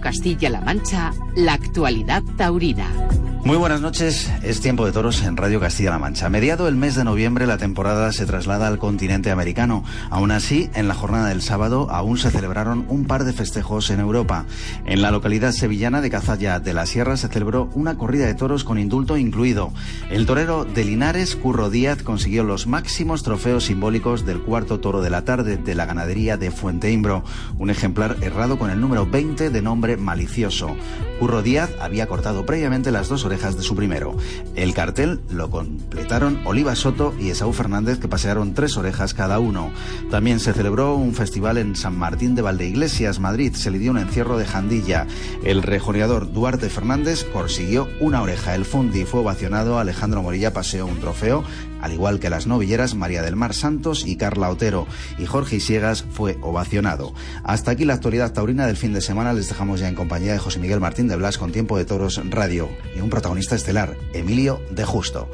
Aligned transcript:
Castilla-La 0.00 0.60
Mancha, 0.60 1.12
la 1.36 1.54
actualidad 1.54 2.22
taurina. 2.36 3.23
Muy 3.44 3.58
buenas 3.58 3.82
noches, 3.82 4.32
es 4.42 4.62
tiempo 4.62 4.86
de 4.86 4.92
toros 4.92 5.22
en 5.22 5.36
Radio 5.36 5.60
Castilla-La 5.60 5.98
Mancha. 5.98 6.30
Mediado 6.30 6.66
el 6.66 6.76
mes 6.76 6.94
de 6.94 7.04
noviembre 7.04 7.46
la 7.46 7.58
temporada 7.58 8.10
se 8.10 8.24
traslada 8.24 8.68
al 8.68 8.78
continente 8.78 9.30
americano. 9.30 9.84
Aún 10.08 10.30
así, 10.30 10.70
en 10.72 10.88
la 10.88 10.94
jornada 10.94 11.28
del 11.28 11.42
sábado 11.42 11.88
aún 11.90 12.16
se 12.16 12.30
celebraron 12.30 12.86
un 12.88 13.04
par 13.04 13.24
de 13.24 13.34
festejos 13.34 13.90
en 13.90 14.00
Europa. 14.00 14.46
En 14.86 15.02
la 15.02 15.10
localidad 15.10 15.52
sevillana 15.52 16.00
de 16.00 16.08
Cazalla 16.08 16.58
de 16.58 16.72
la 16.72 16.86
Sierra 16.86 17.18
se 17.18 17.28
celebró 17.28 17.68
una 17.74 17.98
corrida 17.98 18.24
de 18.24 18.32
toros 18.32 18.64
con 18.64 18.78
indulto 18.78 19.18
incluido. 19.18 19.74
El 20.08 20.24
torero 20.24 20.64
de 20.64 20.82
Linares, 20.82 21.36
Curro 21.36 21.68
Díaz, 21.68 22.02
consiguió 22.02 22.44
los 22.44 22.66
máximos 22.66 23.24
trofeos 23.24 23.64
simbólicos 23.64 24.24
del 24.24 24.40
cuarto 24.40 24.80
toro 24.80 25.02
de 25.02 25.10
la 25.10 25.26
tarde 25.26 25.58
de 25.58 25.74
la 25.74 25.84
ganadería 25.84 26.38
de 26.38 26.50
Fuenteimbro, 26.50 27.24
un 27.58 27.68
ejemplar 27.68 28.16
errado 28.22 28.58
con 28.58 28.70
el 28.70 28.80
número 28.80 29.04
20 29.04 29.50
de 29.50 29.60
nombre 29.60 29.98
malicioso. 29.98 30.74
Curro 31.20 31.42
Díaz 31.42 31.70
había 31.78 32.06
cortado 32.06 32.46
previamente 32.46 32.90
las 32.90 33.10
dos 33.10 33.24
orejas 33.26 33.33
de 33.34 33.62
su 33.62 33.74
primero. 33.74 34.16
El 34.54 34.74
cartel 34.74 35.20
lo 35.28 35.50
completaron 35.50 36.40
Oliva 36.44 36.76
Soto 36.76 37.12
y 37.18 37.30
Esaú 37.30 37.52
Fernández, 37.52 37.98
que 37.98 38.06
pasearon 38.06 38.54
tres 38.54 38.76
orejas 38.76 39.12
cada 39.12 39.40
uno. 39.40 39.72
También 40.08 40.38
se 40.38 40.52
celebró 40.52 40.94
un 40.94 41.14
festival 41.14 41.58
en 41.58 41.74
San 41.74 41.98
Martín 41.98 42.36
de 42.36 42.42
Valdeiglesias, 42.42 43.18
Madrid. 43.18 43.52
Se 43.54 43.72
le 43.72 43.80
dio 43.80 43.90
un 43.90 43.98
encierro 43.98 44.38
de 44.38 44.46
jandilla. 44.46 45.08
El 45.42 45.62
rejoneador 45.62 46.32
Duarte 46.32 46.70
Fernández 46.70 47.24
consiguió 47.24 47.88
una 47.98 48.22
oreja. 48.22 48.54
El 48.54 48.64
fundi 48.64 49.04
fue 49.04 49.20
ovacionado. 49.20 49.80
Alejandro 49.80 50.22
Morilla 50.22 50.52
paseó 50.52 50.86
un 50.86 51.00
trofeo 51.00 51.42
al 51.84 51.92
igual 51.92 52.18
que 52.18 52.30
las 52.30 52.46
novilleras 52.46 52.94
María 52.94 53.20
del 53.20 53.36
Mar 53.36 53.52
Santos 53.52 54.06
y 54.06 54.16
Carla 54.16 54.48
Otero, 54.48 54.86
y 55.18 55.26
Jorge 55.26 55.56
Isiegas 55.56 56.06
fue 56.10 56.38
ovacionado. 56.40 57.12
Hasta 57.44 57.72
aquí 57.72 57.84
la 57.84 57.92
actualidad 57.92 58.32
taurina 58.32 58.66
del 58.66 58.78
fin 58.78 58.94
de 58.94 59.02
semana. 59.02 59.34
Les 59.34 59.48
dejamos 59.48 59.80
ya 59.80 59.88
en 59.88 59.94
compañía 59.94 60.32
de 60.32 60.38
José 60.38 60.60
Miguel 60.60 60.80
Martín 60.80 61.08
de 61.08 61.16
Blas 61.16 61.36
con 61.36 61.52
Tiempo 61.52 61.76
de 61.76 61.84
Toros 61.84 62.22
Radio 62.30 62.70
y 62.96 63.00
un 63.00 63.10
protagonista 63.10 63.54
estelar, 63.54 63.98
Emilio 64.14 64.62
de 64.70 64.82
Justo. 64.86 65.30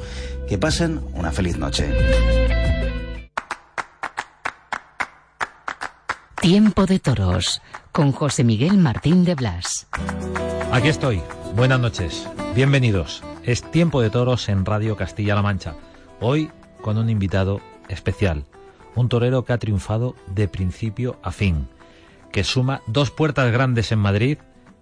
Que 0.49 0.57
pasen 0.57 0.99
una 1.13 1.31
feliz 1.31 1.57
noche. 1.57 1.89
Tiempo 6.41 6.85
de 6.85 6.99
Toros 6.99 7.61
con 7.93 8.11
José 8.11 8.43
Miguel 8.43 8.77
Martín 8.77 9.23
de 9.23 9.35
Blas. 9.35 9.87
Aquí 10.73 10.89
estoy. 10.89 11.21
Buenas 11.55 11.79
noches. 11.79 12.27
Bienvenidos. 12.53 13.23
Es 13.43 13.63
Tiempo 13.71 14.01
de 14.01 14.09
Toros 14.09 14.49
en 14.49 14.65
Radio 14.65 14.97
Castilla-La 14.97 15.41
Mancha. 15.41 15.75
Hoy 16.23 16.51
con 16.83 16.99
un 16.99 17.09
invitado 17.09 17.61
especial, 17.89 18.45
un 18.93 19.09
torero 19.09 19.43
que 19.43 19.53
ha 19.53 19.57
triunfado 19.57 20.15
de 20.27 20.47
principio 20.47 21.19
a 21.23 21.31
fin, 21.31 21.67
que 22.31 22.43
suma 22.43 22.83
dos 22.85 23.09
puertas 23.09 23.51
grandes 23.51 23.91
en 23.91 23.97
Madrid 23.97 24.37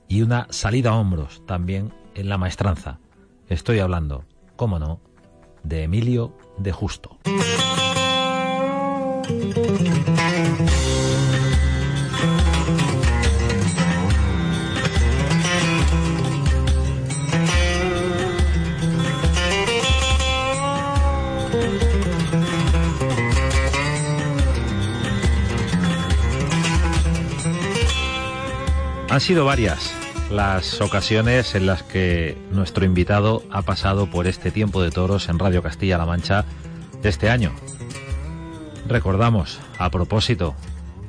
y 0.09 0.21
una 0.21 0.47
salida 0.49 0.89
a 0.89 0.95
hombros 0.97 1.41
también 1.45 1.93
en 2.13 2.27
la 2.27 2.37
maestranza. 2.37 2.99
Estoy 3.47 3.79
hablando, 3.79 4.25
cómo 4.57 4.79
no, 4.79 4.99
de 5.63 5.83
Emilio 5.83 6.37
de 6.57 6.73
Justo. 6.73 7.17
Han 29.19 29.25
sido 29.25 29.43
varias 29.43 29.91
las 30.31 30.79
ocasiones 30.79 31.53
en 31.53 31.65
las 31.65 31.83
que 31.83 32.37
nuestro 32.51 32.85
invitado 32.85 33.43
ha 33.51 33.63
pasado 33.63 34.09
por 34.09 34.27
este 34.27 34.49
tiempo 34.49 34.81
de 34.81 34.91
toros 34.91 35.27
en 35.27 35.37
Radio 35.37 35.61
Castilla-La 35.61 36.05
Mancha 36.05 36.45
de 37.01 37.09
este 37.09 37.29
año. 37.29 37.51
Recordamos, 38.87 39.59
a 39.77 39.89
propósito 39.89 40.55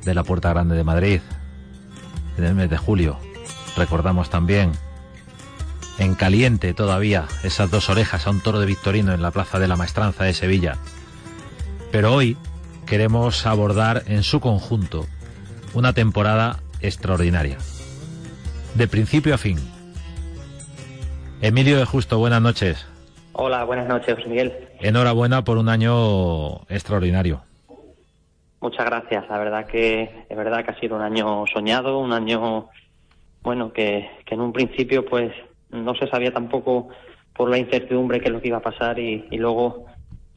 de 0.03 0.13
la 0.13 0.25
Puerta 0.25 0.49
Grande 0.49 0.75
de 0.75 0.83
Madrid, 0.83 1.21
en 2.37 2.43
el 2.43 2.53
mes 2.53 2.69
de 2.69 2.75
julio, 2.75 3.17
recordamos 3.77 4.29
también 4.29 4.73
en 5.97 6.13
caliente 6.13 6.73
todavía 6.73 7.27
esas 7.43 7.71
dos 7.71 7.89
orejas 7.89 8.27
a 8.27 8.31
un 8.31 8.41
toro 8.41 8.59
de 8.59 8.65
Victorino 8.65 9.13
en 9.13 9.21
la 9.21 9.31
Plaza 9.31 9.57
de 9.57 9.69
la 9.69 9.77
Maestranza 9.77 10.25
de 10.25 10.33
Sevilla. 10.33 10.79
Pero 11.93 12.13
hoy 12.13 12.35
queremos 12.85 13.45
abordar 13.45 14.03
en 14.07 14.23
su 14.23 14.41
conjunto 14.41 15.07
una 15.73 15.93
temporada 15.93 16.59
extraordinaria 16.81 17.57
de 18.75 18.87
principio 18.87 19.33
a 19.33 19.37
fin. 19.37 19.57
Emilio 21.41 21.77
de 21.77 21.85
Justo, 21.85 22.19
buenas 22.19 22.41
noches. 22.41 22.87
Hola, 23.33 23.63
buenas 23.63 23.87
noches, 23.87 24.15
Miguel. 24.27 24.53
Enhorabuena 24.79 25.43
por 25.43 25.57
un 25.57 25.69
año 25.69 26.61
extraordinario. 26.69 27.41
Muchas 28.59 28.85
gracias. 28.85 29.27
La 29.29 29.39
verdad 29.39 29.65
que 29.65 30.25
es 30.29 30.37
verdad 30.37 30.63
que 30.63 30.71
ha 30.71 30.79
sido 30.79 30.95
un 30.95 31.01
año 31.01 31.45
soñado, 31.51 31.97
un 31.99 32.13
año 32.13 32.69
bueno 33.41 33.73
que, 33.73 34.07
que 34.25 34.35
en 34.35 34.41
un 34.41 34.53
principio 34.53 35.03
pues 35.05 35.33
no 35.71 35.95
se 35.95 36.07
sabía 36.07 36.31
tampoco 36.31 36.89
por 37.33 37.49
la 37.49 37.57
incertidumbre 37.57 38.19
qué 38.19 38.27
es 38.27 38.33
lo 38.33 38.41
que 38.41 38.49
iba 38.49 38.57
a 38.57 38.61
pasar 38.61 38.99
y, 38.99 39.25
y 39.31 39.37
luego 39.37 39.85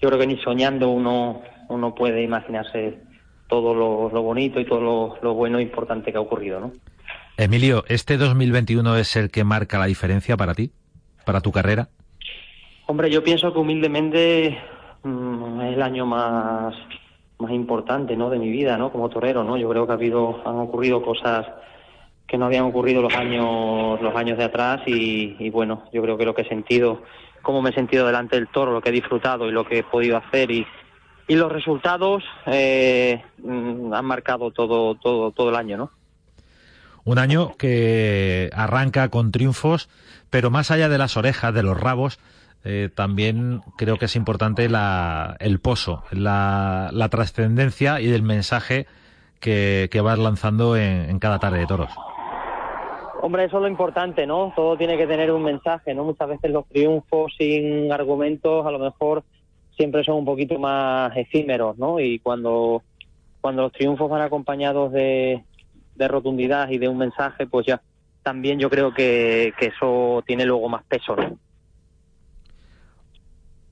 yo 0.01 0.09
creo 0.09 0.19
que 0.19 0.27
ni 0.27 0.39
soñando 0.39 0.89
uno 0.91 1.43
uno 1.69 1.95
puede 1.95 2.23
imaginarse 2.23 2.99
todo 3.49 3.75
lo, 3.75 4.11
lo 4.11 4.23
bonito 4.23 4.59
y 4.61 4.65
todo 4.65 4.81
lo, 4.81 5.19
lo 5.23 5.35
bueno 5.35 5.59
e 5.59 5.63
importante 5.63 6.11
que 6.11 6.19
ha 6.19 6.21
ocurrido, 6.21 6.61
¿no? 6.61 6.73
Emilio, 7.37 7.85
¿este 7.89 8.17
2021 8.17 8.97
es 8.97 9.17
el 9.17 9.31
que 9.31 9.43
marca 9.43 9.81
la 9.81 9.87
diferencia 9.87 10.37
para 10.37 10.55
ti, 10.55 10.71
para 11.25 11.41
tu 11.41 11.51
carrera? 11.51 11.89
Hombre, 12.87 13.11
yo 13.11 13.25
pienso 13.25 13.53
que 13.53 13.59
humildemente 13.59 14.57
mmm, 15.03 15.61
es 15.63 15.75
el 15.75 15.83
año 15.83 16.07
más, 16.07 16.75
más 17.39 17.51
importante 17.51 18.17
¿no? 18.17 18.31
de 18.31 18.39
mi 18.39 18.51
vida 18.51 18.79
¿no? 18.79 18.93
como 18.93 19.09
torero. 19.09 19.43
¿no? 19.43 19.57
Yo 19.57 19.69
creo 19.69 19.85
que 19.85 19.93
ha 19.93 19.97
habido, 19.97 20.43
han 20.47 20.59
ocurrido 20.59 21.03
cosas 21.03 21.45
que 22.27 22.39
no 22.39 22.47
habían 22.47 22.67
ocurrido 22.67 23.03
los 23.03 23.15
años, 23.15 24.01
los 24.01 24.15
años 24.15 24.39
de 24.39 24.45
atrás 24.45 24.83
y, 24.87 25.51
bueno, 25.51 25.85
yo 25.93 26.03
creo 26.03 26.17
que 26.17 26.25
lo 26.25 26.35
que 26.35 26.43
he 26.43 26.49
sentido, 26.49 27.03
cómo 27.43 27.63
me 27.63 27.71
he 27.71 27.75
sentido 27.75 28.07
delante 28.07 28.37
del 28.37 28.49
toro, 28.49 28.73
lo 28.73 28.81
que 28.81 28.91
he 28.91 28.93
disfrutado 28.93 29.49
y 29.49 29.53
lo 29.53 29.65
que 29.65 29.79
he 29.79 29.83
podido 29.83 30.17
hacer 30.17 30.53
y, 30.53 30.65
y 31.27 31.35
los 31.35 31.51
resultados 31.51 32.23
eh, 32.47 33.21
han 33.45 34.05
marcado 34.05 34.53
todo, 34.53 34.95
todo, 34.95 35.33
todo 35.33 35.51
el 35.51 35.57
año, 35.57 35.77
¿no? 35.77 35.91
Un 37.05 37.19
año 37.19 37.57
que 37.59 38.51
arranca 38.55 39.09
con 39.09 39.31
triunfos, 39.31 39.89
pero 40.31 40.51
más 40.51 40.71
allá 40.71 40.89
de 40.89 40.99
las 40.99 41.17
orejas, 41.17 41.53
de 41.53 41.63
los 41.63 41.79
rabos, 41.79 42.19
eh, 42.65 42.89
también 42.95 43.61
creo 43.77 43.99
que 43.99 44.07
es 44.07 44.17
importante 44.17 44.71
la, 44.71 45.37
el 45.39 45.61
pozo, 45.61 46.03
la, 46.11 46.89
la 46.93 47.11
trascendencia 47.11 48.01
y 48.01 48.11
el 48.11 48.23
mensaje 48.23 48.87
que, 49.39 50.01
vas 50.03 50.19
lanzando 50.19 50.75
en, 50.75 51.11
en, 51.11 51.19
cada 51.19 51.39
tarde 51.39 51.59
de 51.59 51.67
toros. 51.67 51.91
Hombre, 53.21 53.45
eso 53.45 53.59
es 53.59 53.63
lo 53.63 53.69
importante, 53.69 54.27
¿no? 54.27 54.55
Todo 54.57 54.79
tiene 54.79 54.97
que 54.97 55.07
tener 55.07 55.31
un 55.31 55.43
mensaje, 55.43 55.93
¿no? 55.93 56.05
Muchas 56.05 56.29
veces 56.29 56.51
los 56.51 56.67
triunfos 56.67 57.33
sin 57.37 57.93
argumentos 57.93 58.65
a 58.65 58.71
lo 58.71 58.79
mejor 58.79 59.23
siempre 59.77 60.03
son 60.03 60.17
un 60.17 60.25
poquito 60.25 60.59
más 60.59 61.15
efímeros, 61.17 61.77
¿no? 61.77 62.01
Y 62.01 62.19
cuando, 62.21 62.83
cuando 63.43 63.63
los 63.63 63.73
triunfos 63.73 64.09
van 64.09 64.23
acompañados 64.23 64.93
de, 64.93 65.43
de 65.95 66.09
rotundidad 66.09 66.69
y 66.71 66.79
de 66.79 66.89
un 66.89 66.99
mensaje, 66.99 67.47
pues 67.47 67.67
ya 67.67 67.81
también 68.23 68.59
yo 68.59 68.71
creo 68.71 68.93
que, 68.93 69.53
que 69.59 69.67
eso 69.67 70.23
tiene 70.27 70.45
luego 70.45 70.69
más 70.69 70.83
peso. 70.85 71.15
¿no? 71.15 71.39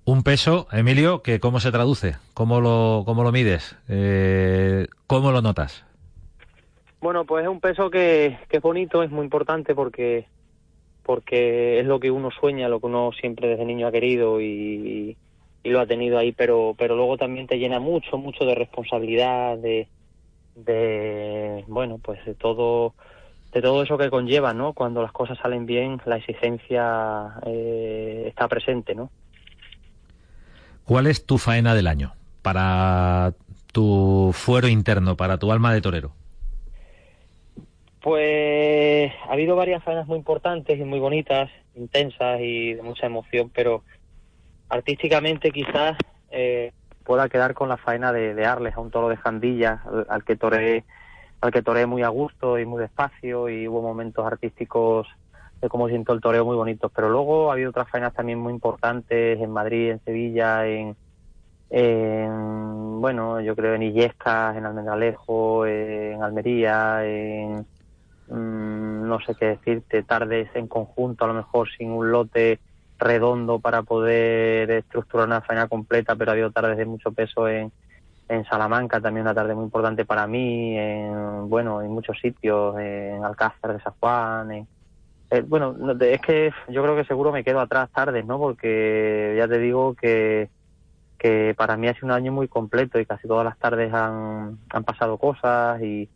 Un 0.05 0.23
peso, 0.23 0.67
Emilio, 0.73 1.23
que 1.23 1.41
cómo 1.41 1.61
se 1.61 1.73
traduce, 1.73 2.17
cómo 2.35 2.61
lo, 2.61 3.03
cómo 3.07 3.23
lo 3.23 3.33
mides, 3.33 3.77
eh, 3.89 4.87
cómo 5.07 5.33
lo 5.33 5.43
notas. 5.43 5.85
Bueno, 7.01 7.25
pues 7.25 7.45
es 7.45 7.49
un 7.49 7.61
peso 7.61 7.91
que, 7.91 8.39
que, 8.49 8.59
es 8.59 8.63
bonito, 8.63 9.03
es 9.03 9.11
muy 9.11 9.25
importante 9.25 9.75
porque 9.75 10.27
porque 11.05 11.81
es 11.81 11.87
lo 11.87 11.99
que 11.99 12.13
uno 12.13 12.31
sueña, 12.31 12.69
lo 12.69 12.79
que 12.79 12.87
uno 12.87 13.11
siempre 13.13 13.49
desde 13.49 13.65
niño 13.65 13.89
ha 13.89 13.93
querido 13.93 14.41
y, 14.41 15.17
y 15.65 15.71
lo 15.71 15.81
ha 15.81 15.87
tenido 15.87 16.19
ahí, 16.19 16.33
pero 16.33 16.75
pero 16.79 16.95
luego 16.95 17.17
también 17.17 17.47
te 17.47 17.59
llena 17.59 17.81
mucho, 17.81 18.19
mucho 18.19 18.45
de 18.45 18.55
responsabilidad, 18.55 19.59
de, 19.59 19.89
de 20.55 21.65
bueno, 21.69 21.99
pues 21.99 22.25
de 22.25 22.35
todo 22.35 22.95
de 23.53 23.61
todo 23.61 23.83
eso 23.83 23.99
que 23.99 24.11
conlleva, 24.11 24.55
¿no? 24.55 24.73
Cuando 24.73 25.03
las 25.03 25.13
cosas 25.13 25.39
salen 25.39 25.67
bien, 25.67 26.01
la 26.07 26.17
exigencia 26.17 27.35
eh, 27.45 28.25
está 28.27 28.49
presente, 28.49 28.95
¿no? 28.95 29.11
¿Cuál 30.85 31.07
es 31.07 31.27
tu 31.27 31.39
faena 31.39 31.75
del 31.75 31.87
año 31.87 32.15
para 32.41 33.35
tu 33.73 34.31
fuero 34.33 34.69
interno, 34.69 35.17
para 35.17 35.39
tu 35.39 35.53
alma 35.53 35.73
de 35.73 35.81
torero? 35.81 36.13
Pues 38.01 39.13
ha 39.29 39.33
habido 39.33 39.55
varias 39.55 39.85
faenas 39.85 40.09
muy 40.09 40.19
importantes 40.19 40.79
y 40.79 40.85
muy 40.85 40.99
bonitas, 40.99 41.51
intensas 41.77 42.41
y 42.41 42.75
de 42.75 42.83
mucha 42.83 43.07
emoción, 43.07 43.51
pero 43.55 43.85
artísticamente 44.69 45.51
quizás 45.51 45.97
eh, 46.31 46.73
pueda 47.03 47.29
quedar 47.29 47.55
con 47.55 47.69
la 47.69 47.77
faena 47.77 48.13
de, 48.13 48.47
Arles, 48.47 48.75
a 48.77 48.81
un 48.81 48.91
toro 48.91 49.09
de 49.09 49.17
Jandilla, 49.17 49.83
al, 50.09 50.25
que 50.25 50.37
toreé 50.37 50.85
al 51.41 51.51
que 51.51 51.63
toreé 51.63 51.87
muy 51.87 52.03
a 52.03 52.09
gusto 52.09 52.59
y 52.59 52.65
muy 52.65 52.81
despacio 52.81 53.49
y 53.49 53.67
hubo 53.67 53.83
momentos 53.83 54.25
artísticos 54.25 55.09
de 55.61 55.69
cómo 55.69 55.89
siento 55.89 56.13
el 56.13 56.21
toreo 56.21 56.45
muy 56.45 56.55
bonitos. 56.55 56.91
Pero 56.95 57.11
luego 57.11 57.51
ha 57.51 57.55
habido 57.55 57.71
otras 57.71 57.89
faenas 57.89 58.15
también 58.15 58.39
muy 58.39 58.53
importantes 58.53 59.41
en 59.41 59.51
Madrid, 59.51 59.91
en 59.91 60.05
Sevilla, 60.05 60.67
en, 60.67 60.97
bueno, 63.01 63.41
yo 63.41 63.57
creo 63.57 63.75
en 63.75 63.83
Illescas, 63.83 64.57
en 64.57 64.67
Almendralejo, 64.67 65.67
en 65.67 66.23
Almería, 66.23 67.05
en 67.05 67.67
mm, 68.29 69.09
no 69.09 69.19
sé 69.21 69.35
qué 69.35 69.47
decirte, 69.47 70.05
tardes 70.05 70.49
en 70.55 70.69
conjunto, 70.69 71.25
a 71.25 71.29
lo 71.29 71.35
mejor 71.35 71.69
sin 71.77 71.91
un 71.91 72.13
lote 72.13 72.61
redondo 73.03 73.59
para 73.59 73.83
poder 73.83 74.71
estructurar 74.71 75.27
una 75.27 75.41
faena 75.41 75.69
completa, 75.69 76.17
pero 76.17 76.31
ha 76.31 76.35
habido 76.35 76.51
tardes 76.51 76.77
de 76.77 76.87
mucho 76.87 77.13
peso 77.13 77.49
en, 77.49 77.73
en 78.29 78.45
Salamanca, 78.45 79.01
también 79.01 79.27
una 79.27 79.35
tarde 79.35 79.55
muy 79.55 79.65
importante 79.65 80.05
para 80.05 80.27
mí, 80.27 80.79
en, 80.79 81.49
bueno, 81.49 81.83
en 81.83 81.91
muchos 81.91 82.19
sitios, 82.19 82.79
en 82.79 83.25
Alcázar 83.25 83.75
de 83.75 83.83
San 83.83 83.95
Juan, 84.01 84.53
en, 84.53 84.69
eh, 85.33 85.43
bueno, 85.47 85.75
es 85.99 86.21
que 86.21 86.53
yo 86.69 86.83
creo 86.83 86.95
que 86.95 87.07
seguro 87.07 87.33
me 87.33 87.43
quedo 87.43 87.61
atrás 87.61 87.91
tardes, 87.91 88.25
¿no? 88.27 88.39
Porque 88.39 89.35
ya 89.39 89.49
te 89.49 89.59
digo 89.59 89.95
que, 89.95 90.51
que 91.19 91.55
para 91.57 91.79
mí 91.79 91.89
ha 91.89 91.95
sido 91.95 92.09
un 92.09 92.13
año 92.13 92.33
muy 92.33 92.49
completo 92.49 93.01
y 93.01 93.07
casi 93.07 93.27
todas 93.27 93.45
las 93.47 93.59
tardes 93.59 93.95
han, 93.95 94.59
han 94.69 94.85
pasado 94.85 95.17
cosas 95.17 95.81
y, 95.81 96.11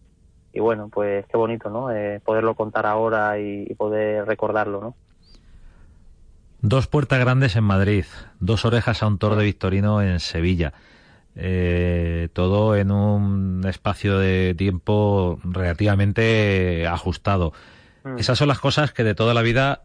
y 0.53 0.61
bueno, 0.61 0.91
pues 0.93 1.25
qué 1.27 1.37
bonito, 1.39 1.71
¿no? 1.71 1.91
Eh, 1.91 2.21
poderlo 2.25 2.55
contar 2.55 2.85
ahora 2.85 3.39
y, 3.39 3.73
poder 3.75 4.27
recordarlo, 4.27 4.83
¿no? 4.83 4.95
Dos 6.63 6.87
puertas 6.87 7.21
grandes 7.21 7.55
en 7.57 7.65
Madrid, 7.65 8.05
dos 8.41 8.65
orejas 8.65 9.03
a 9.03 9.07
un 9.07 9.19
toro 9.19 9.37
de 9.37 9.45
Victorino 9.45 10.03
en 10.03 10.21
Sevilla. 10.21 10.73
Eh, 11.39 12.29
todo 12.33 12.77
en 12.77 12.91
un 12.91 13.63
espacio 13.69 14.19
de 14.19 14.55
tiempo 14.57 15.39
relativamente 15.45 16.87
ajustado. 16.87 17.53
Mm. 18.05 18.19
Esas 18.19 18.39
son 18.39 18.49
las 18.49 18.59
cosas 18.59 18.93
que 18.93 19.05
de 19.05 19.15
toda 19.15 19.35
la 19.35 19.43
vida 19.43 19.83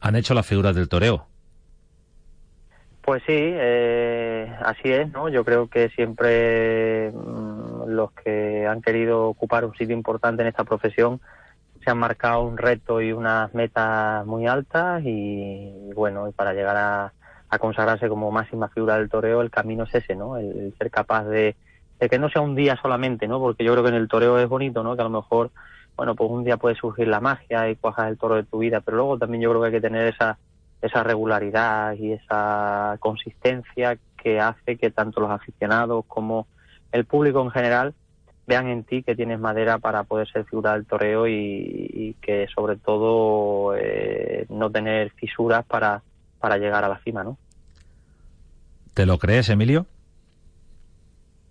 han 0.00 0.14
hecho 0.14 0.32
las 0.32 0.46
figuras 0.46 0.76
del 0.76 0.88
toreo. 0.88 1.26
Pues 3.02 3.22
sí, 3.26 3.34
eh, 3.36 4.54
así 4.64 4.90
es, 4.92 5.10
¿no? 5.10 5.28
Yo 5.28 5.44
creo 5.44 5.68
que 5.68 5.88
siempre 5.88 7.10
mm, 7.10 7.88
los 7.88 8.12
que 8.12 8.66
han 8.66 8.80
querido 8.80 9.26
ocupar 9.26 9.64
un 9.64 9.74
sitio 9.74 9.96
importante 9.96 10.42
en 10.42 10.48
esta 10.48 10.62
profesión 10.62 11.20
se 11.82 11.90
han 11.90 11.98
marcado 11.98 12.42
un 12.42 12.58
reto 12.58 13.00
y 13.00 13.12
unas 13.12 13.54
metas 13.54 14.26
muy 14.26 14.46
altas 14.46 15.02
y, 15.04 15.92
bueno, 15.94 16.28
y 16.28 16.32
para 16.32 16.52
llegar 16.52 16.76
a, 16.76 17.12
consagrarse 17.58 18.08
como 18.08 18.30
máxima 18.30 18.68
figura 18.68 18.96
del 18.96 19.08
toreo 19.08 19.40
el 19.42 19.50
camino 19.50 19.82
es 19.82 19.94
ese, 19.94 20.14
¿no? 20.14 20.36
El, 20.36 20.72
ser 20.78 20.90
capaz 20.90 21.24
de, 21.24 21.56
de, 21.98 22.08
que 22.08 22.18
no 22.18 22.28
sea 22.30 22.42
un 22.42 22.54
día 22.54 22.78
solamente, 22.80 23.26
¿no? 23.26 23.40
Porque 23.40 23.64
yo 23.64 23.72
creo 23.72 23.82
que 23.82 23.90
en 23.90 23.96
el 23.96 24.08
toreo 24.08 24.38
es 24.38 24.48
bonito, 24.48 24.84
¿no? 24.84 24.94
Que 24.94 25.02
a 25.02 25.04
lo 25.04 25.10
mejor 25.10 25.50
bueno, 26.00 26.14
pues 26.14 26.30
un 26.30 26.44
día 26.44 26.56
puede 26.56 26.76
surgir 26.76 27.08
la 27.08 27.20
magia 27.20 27.68
y 27.68 27.76
cuajas 27.76 28.08
el 28.08 28.16
toro 28.16 28.36
de 28.36 28.44
tu 28.44 28.58
vida, 28.58 28.80
pero 28.80 28.96
luego 28.96 29.18
también 29.18 29.42
yo 29.42 29.50
creo 29.50 29.60
que 29.60 29.66
hay 29.66 29.72
que 29.74 29.80
tener 29.82 30.06
esa, 30.06 30.38
esa 30.80 31.02
regularidad 31.02 31.92
y 31.92 32.12
esa 32.12 32.96
consistencia 33.00 33.98
que 34.16 34.40
hace 34.40 34.78
que 34.78 34.90
tanto 34.90 35.20
los 35.20 35.30
aficionados 35.30 36.06
como 36.06 36.46
el 36.92 37.04
público 37.04 37.42
en 37.42 37.50
general 37.50 37.94
vean 38.50 38.66
en 38.66 38.82
ti 38.82 39.04
que 39.04 39.14
tienes 39.14 39.38
madera 39.38 39.78
para 39.78 40.02
poder 40.02 40.28
ser 40.28 40.44
figura 40.44 40.72
del 40.72 40.84
toreo 40.84 41.28
y, 41.28 42.16
que 42.20 42.48
sobre 42.52 42.76
todo 42.76 43.76
eh, 43.76 44.44
no 44.48 44.68
tener 44.70 45.12
fisuras 45.12 45.64
para, 45.64 46.02
para 46.40 46.58
llegar 46.58 46.84
a 46.84 46.88
la 46.88 46.98
cima, 46.98 47.22
¿no? 47.22 47.38
¿Te 48.92 49.06
lo 49.06 49.18
crees, 49.18 49.48
Emilio? 49.50 49.86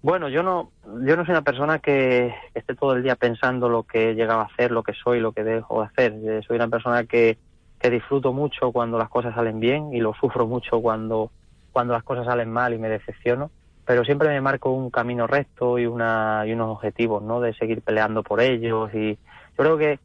Bueno, 0.01 0.27
yo 0.27 0.43
no, 0.43 0.71
yo 1.05 1.15
no 1.15 1.23
soy 1.25 1.31
una 1.31 1.41
persona 1.41 1.79
que 1.79 2.33
esté 2.53 2.75
todo 2.75 2.93
el 2.93 3.03
día 3.03 3.15
pensando 3.15 3.69
lo 3.69 3.83
que 3.83 4.09
he 4.09 4.15
llegado 4.15 4.41
a 4.41 4.49
hacer, 4.51 4.71
lo 4.71 4.83
que 4.83 4.93
soy, 4.93 5.21
lo 5.21 5.31
que 5.31 5.45
dejo 5.45 5.81
de 5.81 5.87
hacer. 5.87 6.13
Eh, 6.25 6.41
soy 6.45 6.57
una 6.57 6.67
persona 6.67 7.05
que, 7.05 7.37
que 7.79 7.89
disfruto 7.89 8.33
mucho 8.33 8.73
cuando 8.73 8.97
las 8.97 9.07
cosas 9.07 9.33
salen 9.33 9.61
bien 9.61 9.93
y 9.93 10.01
lo 10.01 10.13
sufro 10.15 10.47
mucho 10.47 10.81
cuando, 10.81 11.31
cuando 11.71 11.93
las 11.93 12.03
cosas 12.03 12.25
salen 12.25 12.51
mal 12.51 12.73
y 12.73 12.77
me 12.77 12.89
decepciono. 12.89 13.51
Pero 13.89 14.05
siempre 14.05 14.29
me 14.29 14.39
marco 14.39 14.71
un 14.71 14.91
camino 14.91 15.25
recto 15.25 15.79
y, 15.79 15.87
una, 15.87 16.43
y 16.45 16.51
unos 16.53 16.69
objetivos, 16.69 17.23
¿no? 17.23 17.41
De 17.41 17.55
seguir 17.55 17.81
peleando 17.81 18.21
por 18.21 18.39
ellos. 18.39 18.93
Y 18.93 19.15
yo 19.15 19.17
creo 19.55 19.77
que, 19.79 19.99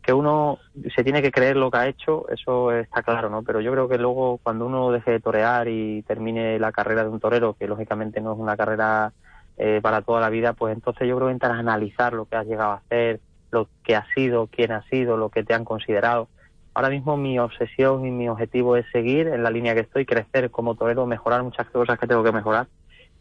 que 0.00 0.14
uno 0.14 0.56
se 0.96 1.04
tiene 1.04 1.20
que 1.20 1.30
creer 1.30 1.56
lo 1.56 1.70
que 1.70 1.76
ha 1.76 1.86
hecho, 1.86 2.26
eso 2.30 2.72
está 2.72 3.02
claro, 3.02 3.28
¿no? 3.28 3.42
Pero 3.42 3.60
yo 3.60 3.72
creo 3.72 3.90
que 3.90 3.98
luego 3.98 4.38
cuando 4.42 4.64
uno 4.64 4.90
deje 4.90 5.10
de 5.10 5.20
torear 5.20 5.68
y 5.68 6.00
termine 6.04 6.58
la 6.58 6.72
carrera 6.72 7.02
de 7.02 7.10
un 7.10 7.20
torero, 7.20 7.52
que 7.52 7.68
lógicamente 7.68 8.22
no 8.22 8.32
es 8.32 8.38
una 8.38 8.56
carrera 8.56 9.12
eh, 9.58 9.80
para 9.82 10.00
toda 10.00 10.22
la 10.22 10.30
vida, 10.30 10.54
pues 10.54 10.74
entonces 10.74 11.06
yo 11.06 11.16
creo 11.16 11.28
que 11.28 11.34
entras 11.34 11.52
a 11.52 11.58
analizar 11.58 12.14
lo 12.14 12.24
que 12.24 12.36
has 12.36 12.46
llegado 12.46 12.70
a 12.70 12.76
hacer, 12.76 13.20
lo 13.50 13.68
que 13.84 13.96
has 13.96 14.08
sido, 14.14 14.46
quién 14.46 14.72
has 14.72 14.86
sido, 14.86 15.18
lo 15.18 15.28
que 15.28 15.44
te 15.44 15.52
han 15.52 15.66
considerado. 15.66 16.28
Ahora 16.72 16.88
mismo 16.88 17.18
mi 17.18 17.38
obsesión 17.38 18.06
y 18.06 18.12
mi 18.12 18.30
objetivo 18.30 18.76
es 18.76 18.86
seguir 18.90 19.28
en 19.28 19.42
la 19.42 19.50
línea 19.50 19.74
que 19.74 19.80
estoy, 19.80 20.06
crecer 20.06 20.50
como 20.50 20.74
torero, 20.74 21.04
mejorar 21.04 21.42
muchas 21.42 21.68
cosas 21.68 21.98
que 21.98 22.06
tengo 22.06 22.24
que 22.24 22.32
mejorar. 22.32 22.66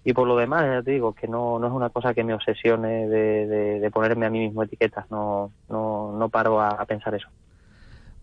Y 0.09 0.13
por 0.13 0.27
lo 0.27 0.35
demás, 0.35 0.65
ya 0.65 0.81
te 0.81 0.89
digo, 0.89 1.13
que 1.13 1.27
no, 1.27 1.59
no 1.59 1.67
es 1.67 1.71
una 1.71 1.91
cosa 1.91 2.15
que 2.15 2.23
me 2.23 2.33
obsesione 2.33 3.07
de, 3.07 3.91
ponerme 3.93 4.25
a 4.25 4.31
mí 4.31 4.39
mismo 4.39 4.63
etiquetas, 4.63 5.05
no, 5.11 5.51
no, 5.69 6.15
no 6.17 6.29
paro 6.29 6.59
a, 6.59 6.83
pensar 6.85 7.13
eso. 7.13 7.27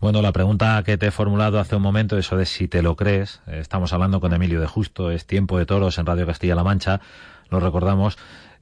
Bueno, 0.01 0.21
la 0.21 0.33
pregunta 0.33 0.83
que 0.85 0.97
te 0.97 1.07
he 1.07 1.11
formulado 1.11 1.61
hace 1.61 1.77
un 1.77 1.81
momento, 1.81 2.17
eso 2.17 2.35
de 2.35 2.45
si 2.45 2.67
te 2.67 2.81
lo 2.81 2.97
crees, 2.97 3.41
eh, 3.47 3.59
estamos 3.61 3.93
hablando 3.93 4.19
con 4.19 4.33
Emilio 4.33 4.59
de 4.59 4.67
Justo, 4.67 5.11
es 5.11 5.25
Tiempo 5.25 5.57
de 5.57 5.65
Toros 5.65 5.97
en 5.97 6.05
Radio 6.05 6.25
Castilla-La 6.25 6.65
Mancha 6.65 6.99
lo 7.49 7.61
recordamos, 7.61 8.17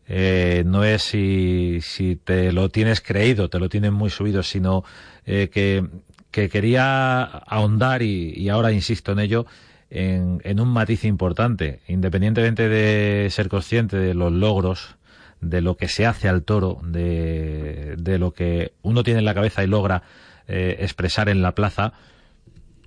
eh, 0.07 0.61
no 0.63 0.83
es 0.83 1.01
si, 1.01 1.79
si 1.81 2.17
te 2.17 2.51
lo 2.51 2.69
tienes 2.69 3.01
creído, 3.01 3.49
te 3.49 3.57
lo 3.57 3.69
tienen 3.69 3.95
muy 3.95 4.11
subido, 4.11 4.43
sino 4.43 4.83
eh, 5.25 5.49
que, 5.51 5.83
que, 6.29 6.47
quería 6.47 7.23
ahondar 7.23 8.03
y, 8.03 8.47
ahora 8.49 8.71
insisto 8.71 9.13
en 9.13 9.19
ello, 9.19 9.47
en, 9.89 10.41
en, 10.43 10.59
un 10.59 10.69
matiz 10.69 11.05
importante, 11.05 11.81
independientemente 11.87 12.69
de 12.69 13.29
ser 13.29 13.49
consciente 13.49 13.97
de 13.97 14.13
los 14.13 14.31
logros, 14.31 14.95
de 15.41 15.61
lo 15.61 15.77
que 15.77 15.87
se 15.87 16.05
hace 16.05 16.27
al 16.27 16.43
toro, 16.43 16.79
de, 16.83 17.95
de 17.97 18.17
lo 18.17 18.33
que 18.33 18.73
uno 18.81 19.03
tiene 19.03 19.19
en 19.19 19.25
la 19.25 19.33
cabeza 19.33 19.63
y 19.63 19.67
logra 19.67 20.03
eh, 20.47 20.77
expresar 20.79 21.29
en 21.29 21.41
la 21.41 21.53
plaza, 21.53 21.93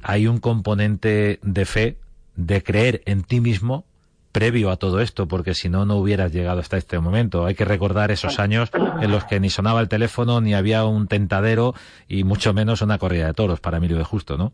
hay 0.03 0.27
un 0.27 0.39
componente 0.39 1.39
de 1.43 1.65
fe, 1.65 1.99
de 2.37 2.63
creer 2.63 3.03
en 3.05 3.23
ti 3.23 3.41
mismo 3.41 3.85
previo 4.33 4.71
a 4.71 4.77
todo 4.77 5.01
esto, 5.01 5.27
porque 5.27 5.55
si 5.55 5.69
no, 5.69 5.87
no 5.87 5.97
hubieras 5.97 6.33
llegado 6.33 6.61
hasta 6.61 6.77
este 6.77 6.99
momento. 7.01 7.47
Hay 7.47 7.55
que 7.55 7.65
recordar 7.65 8.11
esos 8.11 8.39
años 8.39 8.71
en 9.01 9.11
los 9.11 9.25
que 9.25 9.41
ni 9.41 9.51
sonaba 9.51 9.81
el 9.81 9.89
teléfono, 9.89 10.41
ni 10.41 10.55
había 10.55 10.85
un 10.85 11.09
tentadero 11.09 11.75
y 12.07 12.25
mucho 12.25 12.53
menos 12.55 12.83
una 12.83 12.99
corrida 12.99 13.27
de 13.27 13.35
toros 13.35 13.61
para 13.61 13.79
Emilio 13.79 13.99
de 13.99 14.05
Justo, 14.05 14.37
¿no? 14.37 14.53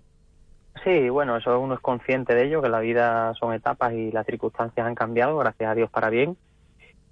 Sí, 0.84 1.08
bueno, 1.08 1.38
eso 1.38 1.58
uno 1.58 1.74
es 1.74 1.80
consciente 1.80 2.34
de 2.34 2.44
ello, 2.44 2.60
que 2.60 2.68
la 2.68 2.80
vida 2.80 3.32
son 3.40 3.54
etapas 3.54 3.94
y 3.94 4.12
las 4.12 4.26
circunstancias 4.26 4.86
han 4.86 4.94
cambiado, 4.94 5.38
gracias 5.38 5.70
a 5.70 5.74
Dios 5.74 5.90
para 5.90 6.10
bien. 6.10 6.36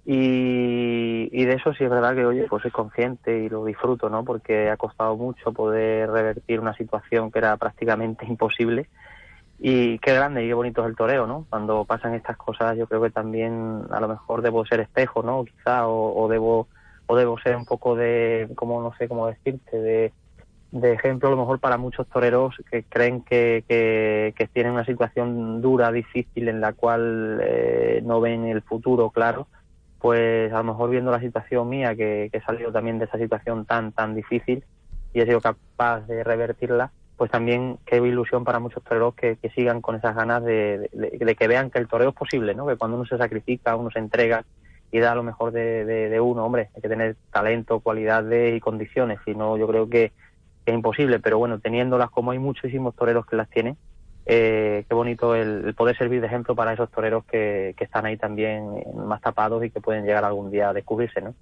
Y, 0.05 1.45
de 1.45 1.53
eso 1.53 1.73
sí 1.73 1.83
es 1.83 1.89
verdad 1.89 2.13
que, 2.13 2.25
oye, 2.25 2.45
pues 2.49 2.61
soy 2.61 2.71
consciente 2.71 3.39
y 3.39 3.49
lo 3.49 3.65
disfruto, 3.65 4.09
¿no? 4.09 4.23
Porque 4.23 4.69
ha 4.69 4.77
costado 4.77 5.15
mucho 5.17 5.53
poder 5.53 6.11
revertir 6.11 6.59
una 6.59 6.75
situación 6.75 7.31
que 7.31 7.39
era 7.39 7.57
prácticamente 7.57 8.25
imposible 8.29 8.87
y 9.59 9.97
qué 9.99 10.13
grande 10.13 10.43
y 10.43 10.47
qué 10.47 10.53
bonito 10.53 10.83
es 10.83 10.89
el 10.89 10.95
toreo, 10.95 11.25
¿no? 11.25 11.45
Cuando 11.49 11.85
pasan 11.85 12.13
estas 12.13 12.37
cosas 12.37 12.77
yo 12.77 12.85
creo 12.87 13.01
que 13.01 13.11
también 13.11 13.83
a 13.91 13.99
lo 13.99 14.07
mejor 14.07 14.41
debo 14.41 14.65
ser 14.65 14.81
espejo, 14.81 15.23
¿no? 15.23 15.45
Quizá, 15.45 15.87
o, 15.87 16.27
debo 16.27 16.67
o 17.07 17.15
debo 17.15 17.39
ser 17.39 17.55
un 17.55 17.65
poco 17.65 17.95
de, 17.95 18.49
como 18.55 18.81
no 18.81 18.93
sé 18.97 19.07
cómo 19.07 19.27
decirte, 19.27 19.77
de, 19.77 20.13
ejemplo 20.81 21.27
a 21.27 21.31
lo 21.31 21.37
mejor 21.37 21.59
para 21.59 21.77
muchos 21.77 22.07
toreros 22.07 22.55
que 22.69 22.83
creen 22.83 23.21
que, 23.21 23.63
que, 23.67 24.47
tienen 24.53 24.73
una 24.73 24.85
situación 24.85 25.61
dura, 25.61 25.91
difícil, 25.91 26.49
en 26.49 26.61
la 26.61 26.73
cual 26.73 27.39
eh, 27.43 28.01
no 28.03 28.19
ven 28.21 28.45
el 28.45 28.61
futuro 28.61 29.09
claro, 29.09 29.47
pues 29.99 30.51
a 30.51 30.57
lo 30.57 30.63
mejor 30.65 30.89
viendo 30.89 31.11
la 31.11 31.19
situación 31.19 31.69
mía, 31.69 31.95
que, 31.95 32.29
he 32.31 32.41
salido 32.41 32.71
también 32.71 32.99
de 32.99 33.05
esa 33.05 33.17
situación 33.17 33.65
tan, 33.65 33.91
tan 33.91 34.15
difícil 34.15 34.63
y 35.13 35.21
he 35.21 35.25
sido 35.25 35.41
capaz 35.41 36.01
de 36.07 36.23
revertirla, 36.23 36.91
pues 37.17 37.29
también 37.29 37.77
qué 37.85 37.97
ilusión 37.97 38.43
para 38.43 38.59
muchos 38.59 38.83
toreros 38.83 39.13
que, 39.15 39.37
sigan 39.55 39.81
con 39.81 39.95
esas 39.95 40.15
ganas 40.15 40.43
de, 40.43 40.89
de, 40.91 41.35
que 41.35 41.47
vean 41.47 41.69
que 41.69 41.79
el 41.79 41.87
toreo 41.87 42.09
es 42.09 42.15
posible, 42.15 42.55
¿no? 42.55 42.65
que 42.67 42.75
cuando 42.75 42.97
uno 42.97 43.05
se 43.05 43.17
sacrifica, 43.17 43.75
uno 43.75 43.91
se 43.91 43.99
entrega 43.99 44.43
y 44.93 44.99
da 44.99 45.15
lo 45.15 45.23
mejor 45.23 45.51
de, 45.51 46.19
uno, 46.21 46.45
hombre, 46.45 46.69
hay 46.75 46.81
que 46.81 46.87
tener 46.87 47.15
talento, 47.31 47.79
cualidades 47.79 48.55
y 48.55 48.59
condiciones, 48.59 49.19
si 49.25 49.33
no 49.33 49.57
yo 49.57 49.67
creo 49.67 49.89
que, 49.89 50.11
es 50.65 50.73
imposible, 50.73 51.19
pero 51.19 51.37
bueno, 51.37 51.59
teniéndolas 51.59 52.09
como 52.09 52.31
hay 52.31 52.39
muchísimos 52.39 52.95
toreros 52.95 53.25
que 53.25 53.35
las 53.35 53.49
tienen, 53.49 53.77
eh, 54.25 54.85
qué 54.87 54.95
bonito 54.95 55.35
el, 55.35 55.73
poder 55.75 55.97
servir 55.97 56.21
de 56.21 56.27
ejemplo 56.27 56.55
para 56.55 56.73
esos 56.73 56.89
toreros 56.89 57.25
que, 57.25 57.73
que 57.77 57.83
están 57.83 58.05
ahí 58.05 58.17
también 58.17 58.83
más 58.95 59.21
tapados 59.21 59.63
y 59.65 59.69
que 59.69 59.81
pueden 59.81 60.05
llegar 60.05 60.23
algún 60.23 60.49
día 60.49 60.69
a 60.69 60.73
descubrirse, 60.73 61.21
¿no? 61.21 61.35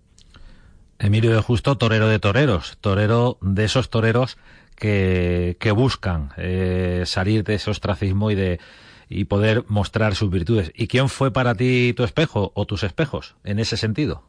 Emilio 0.97 1.33
de 1.33 1.41
Justo, 1.41 1.77
torero 1.77 2.07
de 2.07 2.19
toreros, 2.19 2.77
torero 2.79 3.37
de 3.41 3.63
esos 3.63 3.89
toreros 3.89 4.37
que, 4.75 5.57
que 5.59 5.71
buscan 5.71 6.29
eh, 6.37 7.03
salir 7.05 7.43
de 7.43 7.55
ese 7.55 7.71
ostracismo 7.71 8.29
y 8.31 8.35
de 8.35 8.59
y 9.13 9.25
poder 9.25 9.65
mostrar 9.67 10.15
sus 10.15 10.31
virtudes. 10.31 10.71
¿Y 10.73 10.87
quién 10.87 11.09
fue 11.09 11.31
para 11.31 11.53
ti 11.53 11.93
tu 11.93 12.05
espejo 12.05 12.53
o 12.55 12.65
tus 12.65 12.83
espejos 12.83 13.35
en 13.43 13.59
ese 13.59 13.75
sentido? 13.75 14.23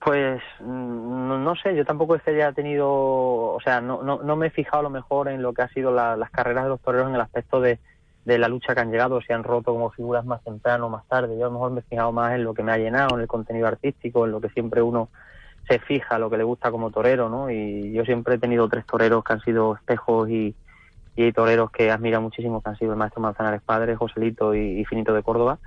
Pues 0.00 0.42
mm, 0.60 1.44
no, 1.44 1.54
sé, 1.56 1.74
yo 1.74 1.84
tampoco 1.84 2.16
es 2.16 2.22
que 2.22 2.30
haya 2.30 2.52
tenido, 2.52 2.88
o 2.88 3.60
sea, 3.62 3.80
no, 3.80 4.02
no, 4.02 4.22
no 4.22 4.36
me 4.36 4.48
he 4.48 4.50
fijado 4.50 4.80
a 4.80 4.82
lo 4.82 4.90
mejor 4.90 5.28
en 5.28 5.42
lo 5.42 5.52
que 5.52 5.62
ha 5.62 5.68
sido 5.68 5.90
las 5.92 6.30
carreras 6.30 6.64
de 6.64 6.70
los 6.70 6.80
toreros 6.80 7.08
en 7.08 7.14
el 7.14 7.20
aspecto 7.20 7.60
de, 7.60 7.78
de 8.26 8.38
la 8.38 8.48
lucha 8.48 8.74
que 8.74 8.80
han 8.80 8.90
llegado, 8.90 9.20
si 9.22 9.32
han 9.32 9.44
roto 9.44 9.72
como 9.72 9.90
figuras 9.90 10.24
más 10.24 10.42
temprano 10.42 10.86
o 10.86 10.90
más 10.90 11.06
tarde. 11.06 11.38
Yo 11.38 11.44
a 11.44 11.48
lo 11.48 11.52
mejor 11.52 11.70
me 11.70 11.80
he 11.80 11.84
fijado 11.84 12.10
más 12.10 12.34
en 12.34 12.42
lo 12.42 12.54
que 12.54 12.64
me 12.64 12.72
ha 12.72 12.78
llenado, 12.78 13.14
en 13.14 13.20
el 13.20 13.28
contenido 13.28 13.68
artístico, 13.68 14.24
en 14.26 14.32
lo 14.32 14.40
que 14.40 14.50
siempre 14.50 14.82
uno 14.82 15.08
se 15.68 15.78
fija, 15.78 16.18
lo 16.18 16.28
que 16.28 16.36
le 16.36 16.44
gusta 16.44 16.72
como 16.72 16.90
torero, 16.90 17.28
¿no? 17.28 17.50
Y 17.50 17.92
yo 17.92 18.04
siempre 18.04 18.34
he 18.34 18.38
tenido 18.38 18.68
tres 18.68 18.84
toreros 18.84 19.24
que 19.24 19.32
han 19.32 19.40
sido 19.40 19.76
espejos 19.76 20.28
y, 20.28 20.54
hay 21.16 21.32
toreros 21.32 21.70
que 21.70 21.90
admiro 21.90 22.20
muchísimo, 22.20 22.60
que 22.60 22.68
han 22.68 22.76
sido 22.76 22.92
el 22.92 22.98
maestro 22.98 23.22
Manzanares 23.22 23.62
Padre, 23.62 23.96
Joselito 23.96 24.54
y, 24.54 24.84
Finito 24.84 25.14
de 25.14 25.22
Córdoba. 25.22 25.58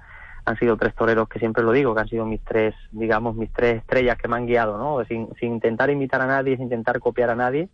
Han 0.50 0.58
sido 0.58 0.78
tres 0.78 0.96
toreros 0.96 1.30
que 1.30 1.38
siempre 1.38 1.64
lo 1.64 1.72
digo, 1.72 1.94
que 1.94 2.02
han 2.02 2.08
sido 2.08 2.26
mis 2.26 2.44
tres, 2.44 2.74
digamos, 2.92 3.36
mis 3.36 3.54
tres 3.54 3.78
estrellas 3.78 4.18
que 4.18 4.28
me 4.28 4.36
han 4.36 4.48
guiado, 4.48 4.80
¿no? 4.80 5.06
Sin, 5.06 5.30
sin 5.40 5.54
intentar 5.54 5.92
imitar 5.92 6.22
a 6.22 6.26
nadie, 6.26 6.56
sin 6.56 6.64
intentar 6.64 7.00
copiar 7.00 7.30
a 7.30 7.36
nadie, 7.36 7.70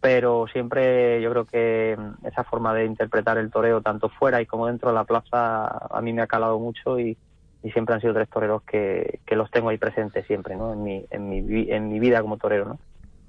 pero 0.00 0.46
siempre 0.52 1.20
yo 1.20 1.30
creo 1.32 1.44
que 1.46 1.98
esa 2.22 2.44
forma 2.44 2.72
de 2.74 2.84
interpretar 2.84 3.38
el 3.38 3.50
toreo, 3.50 3.80
tanto 3.80 4.08
fuera 4.08 4.40
y 4.40 4.46
como 4.46 4.68
dentro 4.68 4.90
de 4.90 4.94
la 4.94 5.02
plaza, 5.02 5.66
a 5.66 6.00
mí 6.00 6.12
me 6.12 6.22
ha 6.22 6.28
calado 6.28 6.60
mucho 6.60 7.00
y, 7.00 7.16
y 7.64 7.70
siempre 7.72 7.96
han 7.96 8.00
sido 8.00 8.14
tres 8.14 8.28
toreros 8.28 8.62
que, 8.62 9.18
que 9.26 9.34
los 9.34 9.50
tengo 9.50 9.70
ahí 9.70 9.78
presentes 9.78 10.24
siempre, 10.28 10.54
¿no? 10.54 10.74
En 10.74 10.84
mi, 10.84 11.04
en 11.10 11.28
mi, 11.28 11.70
en 11.72 11.88
mi 11.88 11.98
vida 11.98 12.22
como 12.22 12.36
torero, 12.36 12.66
¿no? 12.66 12.78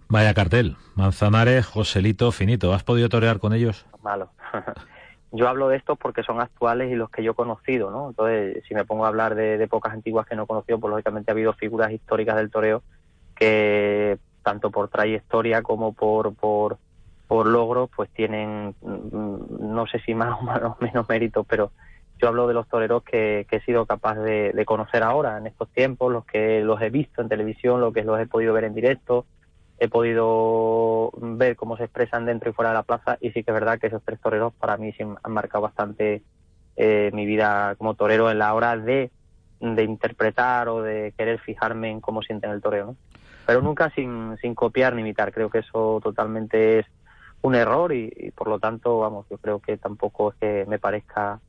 Vaya 0.08 0.36
cartel. 0.36 0.78
Manzanares, 0.94 1.66
Joselito, 1.66 2.32
Finito. 2.32 2.76
¿Has 2.76 2.84
podido 2.84 3.10
torear 3.10 3.40
con 3.40 3.54
ellos? 3.54 3.88
Malo. 4.04 4.30
yo 5.32 5.48
hablo 5.48 5.68
de 5.68 5.78
estos 5.78 5.98
porque 5.98 6.24
son 6.24 6.40
actuales 6.40 6.92
y 6.92 6.96
los 6.96 7.10
que 7.10 7.24
yo 7.24 7.32
he 7.32 7.36
conocido, 7.36 7.92
¿no? 7.92 8.10
Entonces, 8.10 8.64
si 8.68 8.74
me 8.74 8.86
pongo 8.86 9.06
a 9.06 9.10
hablar 9.10 9.36
de, 9.36 9.62
épocas 9.62 9.94
antiguas 9.94 10.26
que 10.26 10.36
no 10.36 10.44
he 10.44 10.48
conocido, 10.48 10.80
pues 10.80 10.92
lógicamente 10.92 11.32
ha 11.32 11.34
habido 11.34 11.54
figuras 11.54 11.92
históricas 11.92 12.38
del 12.38 12.50
toreo 12.50 12.82
que, 13.36 14.18
tanto 14.44 14.72
por 14.72 14.88
trayectoria 14.88 15.62
como 15.62 15.94
por, 15.94 16.34
por, 16.34 16.78
por 17.28 17.48
logros, 17.48 17.90
pues 17.96 18.10
tienen, 18.12 18.74
mm, 18.82 19.74
no 19.74 19.86
sé 19.88 20.00
si 20.00 20.14
más 20.16 20.40
o 20.40 20.78
menos 20.80 21.10
méritos, 21.10 21.46
pero 21.48 21.72
yo 22.20 22.30
hablo 22.30 22.48
de 22.48 22.54
los 22.54 22.68
toreros 22.68 23.04
que, 23.04 23.46
he 23.50 23.60
sido 23.62 23.86
capaz 23.86 24.16
de, 24.16 24.54
de, 24.54 24.66
conocer 24.66 25.04
ahora, 25.04 25.38
en 25.38 25.46
estos 25.46 25.70
tiempos, 25.70 26.12
los 26.12 26.26
que 26.26 26.62
los 26.62 26.82
he 26.82 26.90
visto 26.90 27.22
en 27.22 27.30
televisión, 27.30 27.82
los 27.82 27.94
que 27.94 28.04
los 28.04 28.20
he 28.20 28.26
podido 28.26 28.54
ver 28.54 28.64
en 28.64 28.74
directo, 28.74 29.26
he 29.80 29.88
podido 29.88 31.12
ver 31.18 31.56
cómo 31.56 31.78
se 31.78 31.84
expresan 31.84 32.26
dentro 32.26 32.50
y 32.50 32.54
fuera 32.54 32.72
de 32.72 32.76
la 32.76 32.84
plaza 32.84 33.18
y 33.22 33.32
sí 33.32 33.44
que 33.44 33.52
es 33.52 33.54
verdad 33.54 33.80
que 33.80 33.88
esos 33.88 34.04
tres 34.04 34.20
toreros 34.20 34.54
para 34.54 34.78
mí 34.78 34.92
sí 34.94 35.04
han 35.04 35.32
marcado 35.32 35.64
bastante 35.64 36.24
eh, 36.76 37.12
mi 37.14 37.26
vida 37.26 37.76
como 37.78 37.96
torero 37.96 38.30
en 38.32 38.40
la 38.40 38.54
hora 38.54 38.78
de, 38.78 39.12
de 39.60 39.84
interpretar 39.84 40.70
o 40.70 40.82
de 40.82 41.14
querer 41.18 41.40
fijarme 41.40 41.90
en 41.90 42.02
cómo 42.02 42.22
sienten 42.22 42.52
el 42.52 42.62
toreo. 42.62 42.96
Pero 43.46 43.62
nunca 43.62 43.90
sin, 43.92 44.38
sin 44.42 44.54
copiar 44.54 44.94
ni 44.94 45.02
imitar, 45.02 45.32
creo 45.32 45.50
que 45.50 45.60
eso 45.60 46.00
totalmente 46.04 46.80
es 46.80 46.86
un 47.42 47.56
error 47.56 47.94
y, 47.94 48.32
por 48.36 48.48
lo 48.48 48.60
tanto, 48.60 49.00
vamos, 49.00 49.26
yo 49.30 49.38
creo 49.38 49.60
que 49.60 49.78
tampoco 49.78 50.32
es 50.32 50.36
que 50.38 50.66
me 50.68 50.80
parezca 50.80 51.40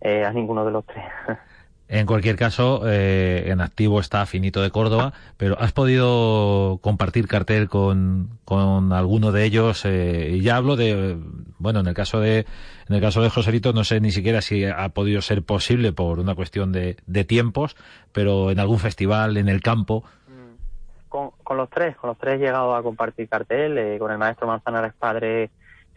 eh, 0.00 0.24
a 0.24 0.32
ninguno 0.32 0.64
de 0.64 0.70
los 0.70 0.86
tres. 0.86 1.04
En 1.90 2.04
cualquier 2.04 2.36
caso, 2.36 2.82
eh, 2.84 3.44
en 3.46 3.62
activo 3.62 3.98
está 3.98 4.26
Finito 4.26 4.60
de 4.60 4.70
Córdoba, 4.70 5.14
pero 5.38 5.58
¿has 5.58 5.72
podido 5.72 6.78
compartir 6.82 7.26
cartel 7.26 7.70
con, 7.70 8.38
con 8.44 8.92
alguno 8.92 9.32
de 9.32 9.44
ellos? 9.44 9.86
Eh, 9.86 10.32
y 10.34 10.42
ya 10.42 10.56
hablo 10.56 10.76
de, 10.76 11.16
bueno, 11.58 11.80
en 11.80 11.86
el 11.86 11.94
caso 11.94 12.20
de, 12.20 12.44
en 12.88 12.94
el 12.94 13.00
caso 13.00 13.22
de 13.22 13.30
Joselito, 13.30 13.72
no 13.72 13.84
sé 13.84 14.02
ni 14.02 14.10
siquiera 14.10 14.42
si 14.42 14.66
ha 14.66 14.90
podido 14.90 15.22
ser 15.22 15.42
posible 15.42 15.92
por 15.92 16.18
una 16.18 16.34
cuestión 16.34 16.72
de, 16.72 16.98
de 17.06 17.24
tiempos, 17.24 17.74
pero 18.12 18.50
en 18.50 18.60
algún 18.60 18.78
festival, 18.78 19.38
en 19.38 19.48
el 19.48 19.62
campo. 19.62 20.04
Mm. 20.28 21.08
Con, 21.08 21.30
con 21.42 21.56
los 21.56 21.70
tres, 21.70 21.96
con 21.96 22.08
los 22.08 22.18
tres 22.18 22.34
he 22.34 22.38
llegado 22.44 22.76
a 22.76 22.82
compartir 22.82 23.30
cartel, 23.30 23.78
eh, 23.78 23.98
con 23.98 24.12
el 24.12 24.18
maestro 24.18 24.46
Manzanares 24.46 24.92
Padre 24.92 25.48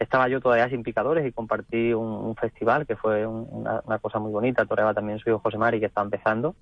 estaba 0.02 0.28
yo 0.28 0.40
todavía 0.40 0.68
sin 0.68 0.82
picadores 0.82 1.26
y 1.26 1.32
compartí 1.32 1.92
un, 1.92 2.34
festival 2.36 2.86
que 2.86 2.96
fue 2.96 3.26
una, 3.26 3.98
cosa 4.00 4.18
muy 4.18 4.32
bonita. 4.32 4.64
Toreaba 4.64 4.94
también 4.94 5.18
su 5.18 5.30
hijo 5.30 5.38
José 5.38 5.58
Mari, 5.58 5.80
que 5.80 5.86
estaba 5.86 6.04
empezando. 6.04 6.54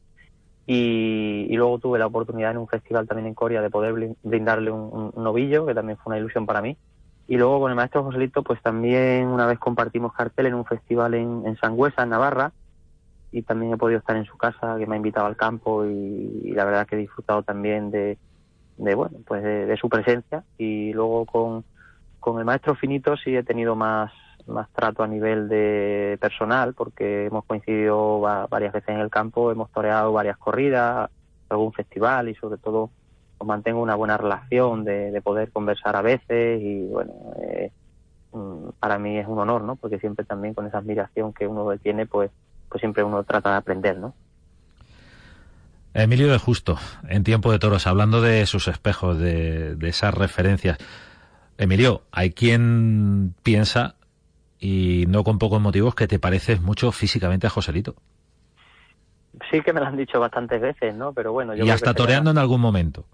Y, 0.67 1.49
luego 1.57 1.79
tuve 1.79 1.99
la 1.99 2.07
oportunidad 2.07 2.53
en 2.53 2.59
un 2.59 2.69
festival 2.69 3.07
también 3.09 3.27
en 3.27 3.35
Corea 3.35 3.63
de 3.63 3.71
poder 3.71 4.15
brindarle 4.23 4.71
un, 4.71 5.13
novillo, 5.17 5.67
que 5.67 5.75
también 5.75 5.99
fue 5.99 6.13
una 6.13 6.19
ilusión 6.19 6.47
para 6.47 6.63
mí. 6.63 6.77
Y 7.27 7.37
luego 7.37 7.61
con 7.61 7.71
el 7.71 7.77
maestro 7.77 8.03
Joselito, 8.03 8.43
pues 8.43 8.61
también 8.63 9.29
una 9.29 9.47
vez 9.47 9.59
compartimos 9.59 10.13
cartel 10.13 10.47
en 10.47 10.55
un 10.55 10.65
festival 10.65 11.15
en, 11.15 11.43
en 11.47 11.57
Sangüesa, 11.57 12.03
en 12.03 12.11
Navarra, 12.11 12.53
y 13.33 13.43
también 13.43 13.73
he 13.73 13.77
podido 13.77 14.01
estar 14.01 14.17
en 14.17 14.25
su 14.25 14.37
casa, 14.37 14.77
que 14.79 14.87
me 14.87 14.95
ha 14.95 14.97
invitado 14.97 15.27
al 15.27 15.37
campo, 15.37 15.85
y, 15.87 16.53
la 16.53 16.65
verdad 16.65 16.87
que 16.87 16.97
he 16.97 16.99
disfrutado 16.99 17.43
también 17.43 17.91
de, 17.91 18.19
de 18.77 18.95
bueno, 18.95 19.19
pues 19.27 19.43
de 19.43 19.77
su 19.77 19.89
presencia. 19.89 20.45
Y 20.59 20.93
luego 20.93 21.25
con, 21.27 21.65
con 22.21 22.39
el 22.39 22.45
maestro 22.45 22.75
Finito 22.75 23.17
sí 23.17 23.35
he 23.35 23.43
tenido 23.43 23.75
más, 23.75 24.13
más 24.47 24.69
trato 24.71 25.03
a 25.03 25.09
nivel 25.09 25.49
de 25.49 26.19
personal, 26.21 26.75
porque 26.75 27.27
hemos 27.27 27.45
coincidido 27.45 28.21
varias 28.21 28.73
veces 28.73 28.91
en 28.91 29.01
el 29.01 29.11
campo, 29.11 29.51
hemos 29.51 29.71
toreado 29.71 30.13
varias 30.13 30.37
corridas, 30.37 31.11
algún 31.49 31.73
festival 31.73 32.29
y 32.29 32.35
sobre 32.35 32.59
todo 32.59 32.91
pues, 33.39 33.49
mantengo 33.49 33.83
una 33.83 33.95
buena 33.95 34.17
relación 34.17 34.85
de, 34.85 35.21
poder 35.23 35.51
conversar 35.51 35.97
a 35.97 36.03
veces 36.03 36.61
y 36.63 36.87
bueno, 36.87 37.13
eh, 37.43 37.71
mm, 38.33 38.71
para 38.79 38.99
mí 38.99 39.19
es 39.19 39.27
un 39.27 39.39
honor, 39.39 39.63
¿no? 39.63 39.77
Porque 39.77 39.99
siempre 39.99 40.25
también 40.25 40.55
con 40.55 40.67
esa 40.67 40.79
admiración 40.79 41.33
que 41.33 41.47
uno 41.47 41.67
tiene, 41.79 42.07
pues, 42.07 42.31
pues 42.69 42.81
siempre 42.81 43.03
uno 43.03 43.25
trata 43.25 43.51
de 43.51 43.57
aprender, 43.57 43.99
¿no? 43.99 44.15
Emilio 45.93 46.31
de 46.31 46.39
Justo, 46.39 46.79
en 47.09 47.25
Tiempo 47.25 47.51
de 47.51 47.59
Toros, 47.59 47.89
hablando 47.89 48.23
de 48.23 48.47
sus 48.47 48.69
espejos, 48.69 49.19
de, 49.19 49.75
de 49.75 49.89
esas 49.89 50.15
referencias, 50.15 50.79
Emilio, 51.61 52.03
hay 52.11 52.31
quien 52.31 53.35
piensa, 53.43 53.97
y 54.59 55.05
no 55.09 55.25
con 55.25 55.39
pocos 55.39 55.61
motivos, 55.61 55.95
que 55.95 56.09
te 56.09 56.19
pareces 56.19 56.63
mucho 56.63 56.91
físicamente 56.91 57.47
a 57.47 57.51
Joselito. 57.51 57.95
Sí 59.51 59.61
que 59.61 59.75
me 59.75 59.81
lo 59.81 59.87
han 59.87 59.97
dicho 59.97 60.19
bastantes 60.19 60.61
veces, 60.61 60.95
¿no? 60.95 61.13
Pero 61.13 61.33
bueno, 61.33 61.55
yo 61.55 61.65
y 61.65 61.71
hasta 61.71 61.93
toreando 61.93 62.31
en 62.31 62.39
algún 62.39 62.63
momento. 62.63 63.05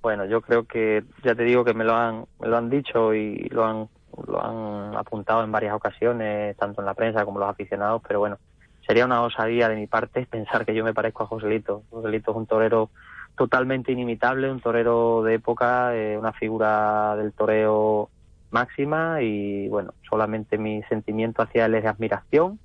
Bueno, 0.00 0.24
yo 0.24 0.40
creo 0.40 0.64
que 0.64 1.04
ya 1.22 1.34
te 1.34 1.42
digo 1.42 1.64
que 1.64 1.74
me 1.74 1.84
lo 1.84 1.94
han 1.94 2.24
me 2.40 2.48
lo 2.48 2.56
han 2.56 2.70
dicho 2.70 3.14
y 3.14 3.48
lo 3.50 3.64
han 3.64 3.88
lo 4.26 4.42
han 4.42 4.96
apuntado 4.96 5.44
en 5.44 5.52
varias 5.52 5.74
ocasiones, 5.74 6.56
tanto 6.56 6.80
en 6.80 6.86
la 6.86 6.94
prensa 6.94 7.24
como 7.24 7.38
los 7.38 7.50
aficionados, 7.50 8.02
pero 8.06 8.18
bueno, 8.18 8.38
sería 8.86 9.04
una 9.04 9.22
osadía 9.22 9.68
de 9.68 9.76
mi 9.76 9.86
parte 9.86 10.26
pensar 10.30 10.64
que 10.64 10.74
yo 10.74 10.84
me 10.84 10.94
parezco 10.94 11.24
a 11.24 11.26
Joselito. 11.26 11.82
Joselito 11.90 12.30
es 12.30 12.36
un 12.36 12.46
torero 12.46 12.90
totalmente 13.38 13.92
inimitable, 13.92 14.50
un 14.50 14.60
torero 14.60 15.22
de 15.22 15.34
época, 15.34 15.96
eh, 15.96 16.18
una 16.18 16.32
figura 16.32 17.16
del 17.16 17.32
toreo 17.32 18.10
máxima 18.50 19.22
y 19.22 19.68
bueno, 19.68 19.94
solamente 20.08 20.58
mi 20.58 20.82
sentimiento 20.84 21.40
hacia 21.40 21.66
él 21.66 21.76
es 21.76 21.84
de 21.84 21.88
admiración. 21.88 22.58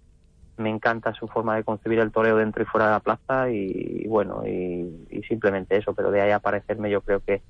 Me 0.57 0.69
encanta 0.69 1.13
su 1.13 1.27
forma 1.27 1.55
de 1.55 1.63
concebir 1.63 1.99
el 1.99 2.11
toreo 2.11 2.37
dentro 2.37 2.63
y 2.63 2.65
fuera 2.65 2.87
de 2.87 2.91
la 2.93 2.99
plaza 2.99 3.49
y, 3.49 4.05
bueno, 4.07 4.45
y, 4.45 5.23
simplemente 5.27 5.77
eso, 5.77 5.93
pero 5.93 6.11
de 6.11 6.21
ahí 6.21 6.31
aparecerme 6.31 6.89
yo 6.89 7.01
creo 7.01 7.21
que 7.21 7.41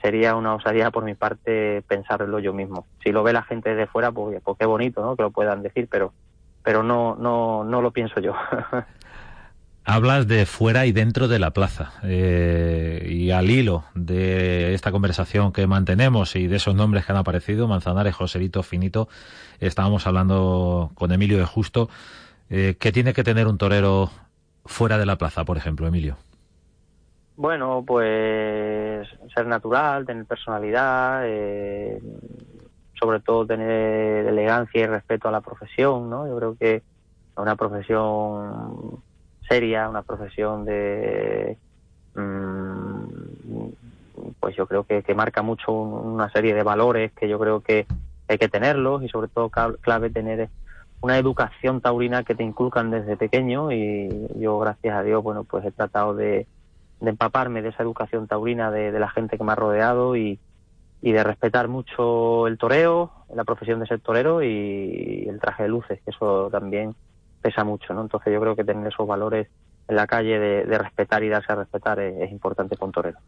sería 0.00 0.36
una 0.36 0.54
osadía 0.54 0.90
por 0.90 1.04
mi 1.04 1.14
parte 1.14 1.82
pensarlo 1.88 2.38
yo 2.38 2.52
mismo. 2.52 2.86
Si 3.02 3.10
lo 3.10 3.22
ve 3.22 3.32
la 3.32 3.42
gente 3.42 3.70
desde 3.70 3.86
fuera, 3.86 4.12
pues, 4.12 4.40
pues 4.42 4.58
qué 4.58 4.66
bonito, 4.66 5.02
¿no? 5.02 5.16
Que 5.16 5.22
lo 5.22 5.30
puedan 5.30 5.62
decir, 5.62 5.88
pero 5.90 6.12
pero 6.62 6.82
no 6.82 7.16
no 7.16 7.64
no 7.64 7.80
lo 7.80 7.90
pienso 7.90 8.20
yo. 8.20 8.34
Hablas 9.88 10.26
de 10.26 10.46
fuera 10.46 10.84
y 10.86 10.90
dentro 10.90 11.28
de 11.28 11.38
la 11.38 11.52
plaza. 11.52 11.92
Eh, 12.02 13.06
y 13.08 13.30
al 13.30 13.48
hilo 13.48 13.84
de 13.94 14.74
esta 14.74 14.90
conversación 14.90 15.52
que 15.52 15.68
mantenemos 15.68 16.34
y 16.34 16.48
de 16.48 16.56
esos 16.56 16.74
nombres 16.74 17.06
que 17.06 17.12
han 17.12 17.18
aparecido, 17.18 17.68
Manzanares, 17.68 18.16
Joserito, 18.16 18.64
Finito, 18.64 19.08
estábamos 19.60 20.08
hablando 20.08 20.90
con 20.94 21.12
Emilio 21.12 21.38
de 21.38 21.44
Justo. 21.44 21.88
Eh, 22.50 22.74
¿Qué 22.80 22.90
tiene 22.90 23.12
que 23.12 23.22
tener 23.22 23.46
un 23.46 23.58
torero 23.58 24.10
fuera 24.64 24.98
de 24.98 25.06
la 25.06 25.18
plaza, 25.18 25.44
por 25.44 25.56
ejemplo, 25.56 25.86
Emilio? 25.86 26.16
Bueno, 27.36 27.84
pues 27.86 29.06
ser 29.32 29.46
natural, 29.46 30.04
tener 30.04 30.24
personalidad, 30.24 31.22
eh, 31.26 32.02
sobre 32.98 33.20
todo 33.20 33.46
tener 33.46 34.26
elegancia 34.26 34.80
y 34.80 34.86
respeto 34.86 35.28
a 35.28 35.30
la 35.30 35.42
profesión, 35.42 36.10
¿no? 36.10 36.26
Yo 36.26 36.36
creo 36.36 36.56
que 36.56 36.82
una 37.36 37.54
profesión 37.54 39.04
seria, 39.48 39.88
una 39.88 40.02
profesión 40.02 40.64
de 40.64 41.56
mm, 42.14 43.04
pues 44.40 44.56
yo 44.56 44.66
creo 44.66 44.84
que, 44.84 45.02
que, 45.02 45.14
marca 45.14 45.42
mucho 45.42 45.72
una 45.72 46.30
serie 46.30 46.54
de 46.54 46.62
valores 46.62 47.12
que 47.12 47.28
yo 47.28 47.38
creo 47.38 47.60
que 47.60 47.86
hay 48.28 48.38
que 48.38 48.48
tenerlos 48.48 49.02
y 49.02 49.08
sobre 49.08 49.28
todo 49.28 49.50
clave 49.50 50.10
tener 50.10 50.48
una 51.00 51.18
educación 51.18 51.80
taurina 51.80 52.24
que 52.24 52.34
te 52.34 52.42
inculcan 52.42 52.90
desde 52.90 53.16
pequeño 53.16 53.70
y 53.70 54.28
yo 54.36 54.58
gracias 54.58 54.96
a 54.96 55.02
Dios 55.02 55.22
bueno 55.22 55.44
pues 55.44 55.64
he 55.64 55.70
tratado 55.70 56.14
de, 56.14 56.46
empaparme 57.00 57.62
de 57.62 57.68
esa 57.68 57.82
educación 57.82 58.26
taurina 58.26 58.70
de, 58.70 58.90
de, 58.90 58.98
la 58.98 59.10
gente 59.10 59.36
que 59.36 59.44
me 59.44 59.52
ha 59.52 59.56
rodeado 59.56 60.16
y, 60.16 60.40
y 61.02 61.12
de 61.12 61.22
respetar 61.22 61.68
mucho 61.68 62.46
el 62.46 62.58
toreo, 62.58 63.12
la 63.34 63.44
profesión 63.44 63.80
de 63.80 63.86
ser 63.86 64.00
torero 64.00 64.42
y 64.42 65.26
el 65.28 65.38
traje 65.40 65.64
de 65.64 65.68
luces, 65.68 66.00
que 66.04 66.10
eso 66.10 66.48
también 66.50 66.94
pesa 67.46 67.62
mucho, 67.62 67.94
¿no? 67.94 68.02
Entonces 68.02 68.32
yo 68.32 68.40
creo 68.40 68.56
que 68.56 68.64
tener 68.64 68.84
esos 68.88 69.06
valores 69.06 69.46
en 69.86 69.94
la 69.94 70.08
calle 70.08 70.36
de, 70.40 70.78
respetar 70.78 71.22
y 71.22 71.28
darse 71.28 71.52
a 71.52 71.54
respetar 71.54 72.00
es, 72.00 72.32
importante 72.32 72.74
para 72.74 72.86
un 72.86 72.92
torero. 72.92 73.18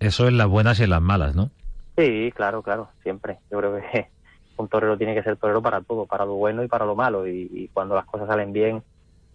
Eso 0.00 0.26
en 0.26 0.38
las 0.38 0.48
buenas 0.48 0.80
y 0.80 0.84
en 0.84 0.90
las 0.90 1.02
malas, 1.02 1.34
¿no? 1.34 1.50
Sí, 1.98 2.32
claro, 2.34 2.62
claro, 2.62 2.88
siempre. 3.02 3.40
Yo 3.50 3.58
creo 3.58 3.76
que 3.76 4.08
un 4.56 4.68
torero 4.68 4.96
tiene 4.96 5.14
que 5.14 5.22
ser 5.22 5.36
torero 5.36 5.60
para 5.60 5.82
todo, 5.82 6.06
para 6.06 6.24
lo 6.24 6.36
bueno 6.36 6.64
y 6.64 6.68
para 6.68 6.86
lo 6.86 6.96
malo. 6.96 7.26
Y, 7.28 7.68
cuando 7.74 7.94
las 7.94 8.06
cosas 8.06 8.26
salen 8.26 8.54
bien, 8.54 8.82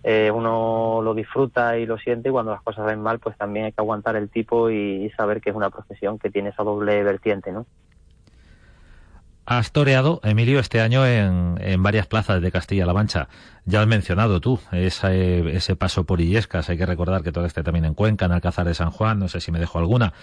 eh, 0.02 0.32
uno 0.34 1.02
lo 1.04 1.14
disfruta 1.14 1.78
y 1.78 1.86
lo 1.86 2.00
siente. 2.00 2.30
Y 2.30 2.32
cuando 2.32 2.54
las 2.54 2.64
cosas 2.64 2.86
salen 2.86 3.04
mal, 3.04 3.20
pues 3.20 3.38
también 3.38 3.68
hay 3.68 3.72
que 3.72 3.82
aguantar 3.82 4.16
el 4.16 4.32
tipo 4.32 4.72
y 4.72 5.12
saber 5.16 5.42
que 5.42 5.52
es 5.52 5.56
una 5.56 5.70
profesión 5.70 6.18
que 6.18 6.32
tiene 6.32 6.50
esa 6.50 6.64
doble 6.64 7.04
vertiente, 7.04 7.52
¿no? 7.52 7.68
Has 9.46 9.74
toreado, 9.74 10.22
Emilio, 10.24 10.60
este 10.60 10.80
año 10.80 11.06
en, 11.06 11.56
en 11.60 11.84
varias 11.84 12.08
plazas 12.08 12.42
de 12.42 12.50
Castilla-La 12.50 12.94
Mancha. 12.94 13.28
Ya 13.66 13.82
has 13.82 13.88
mencionado 13.88 14.40
tú 14.40 14.60
ese, 14.72 15.56
ese 15.56 15.76
paso 15.76 16.06
por 16.06 16.22
Illescas. 16.22 16.70
Hay 16.70 16.78
que 16.78 16.86
recordar 16.86 17.24
que 17.24 17.34
todo 17.34 17.46
este 17.46 17.62
también 17.62 17.84
en 17.84 17.94
Cuenca, 17.94 18.26
en 18.26 18.32
Alcázar 18.32 18.66
de 18.66 18.74
San 18.74 18.92
Juan. 18.92 19.20
No 19.20 19.28
sé 19.28 19.42
si 19.42 19.52
me 19.52 19.60
dejo 19.60 19.80
alguna. 19.80 20.14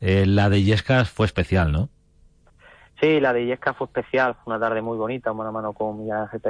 Eh, 0.00 0.24
la 0.26 0.48
de 0.48 0.58
Illescas 0.58 1.10
fue 1.10 1.26
especial, 1.26 1.70
¿no? 1.70 1.90
Sí, 2.98 3.20
la 3.20 3.34
de 3.34 3.42
Illescas 3.42 3.76
fue 3.76 3.88
especial. 3.88 4.36
Fue 4.42 4.54
una 4.54 4.64
tarde 4.64 4.80
muy 4.80 4.96
bonita, 4.96 5.34
mano 5.34 5.50
a 5.50 5.52
mano 5.52 5.72
con 5.74 5.98
Miguel 5.98 6.16
Ángel 6.16 6.40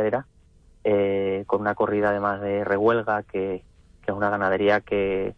eh, 0.84 1.44
con 1.46 1.60
una 1.60 1.74
corrida 1.74 2.10
además 2.10 2.40
de 2.40 2.64
rehuelga, 2.64 3.24
que, 3.24 3.64
que 4.02 4.10
es 4.10 4.16
una 4.16 4.30
ganadería 4.30 4.80
que, 4.80 5.34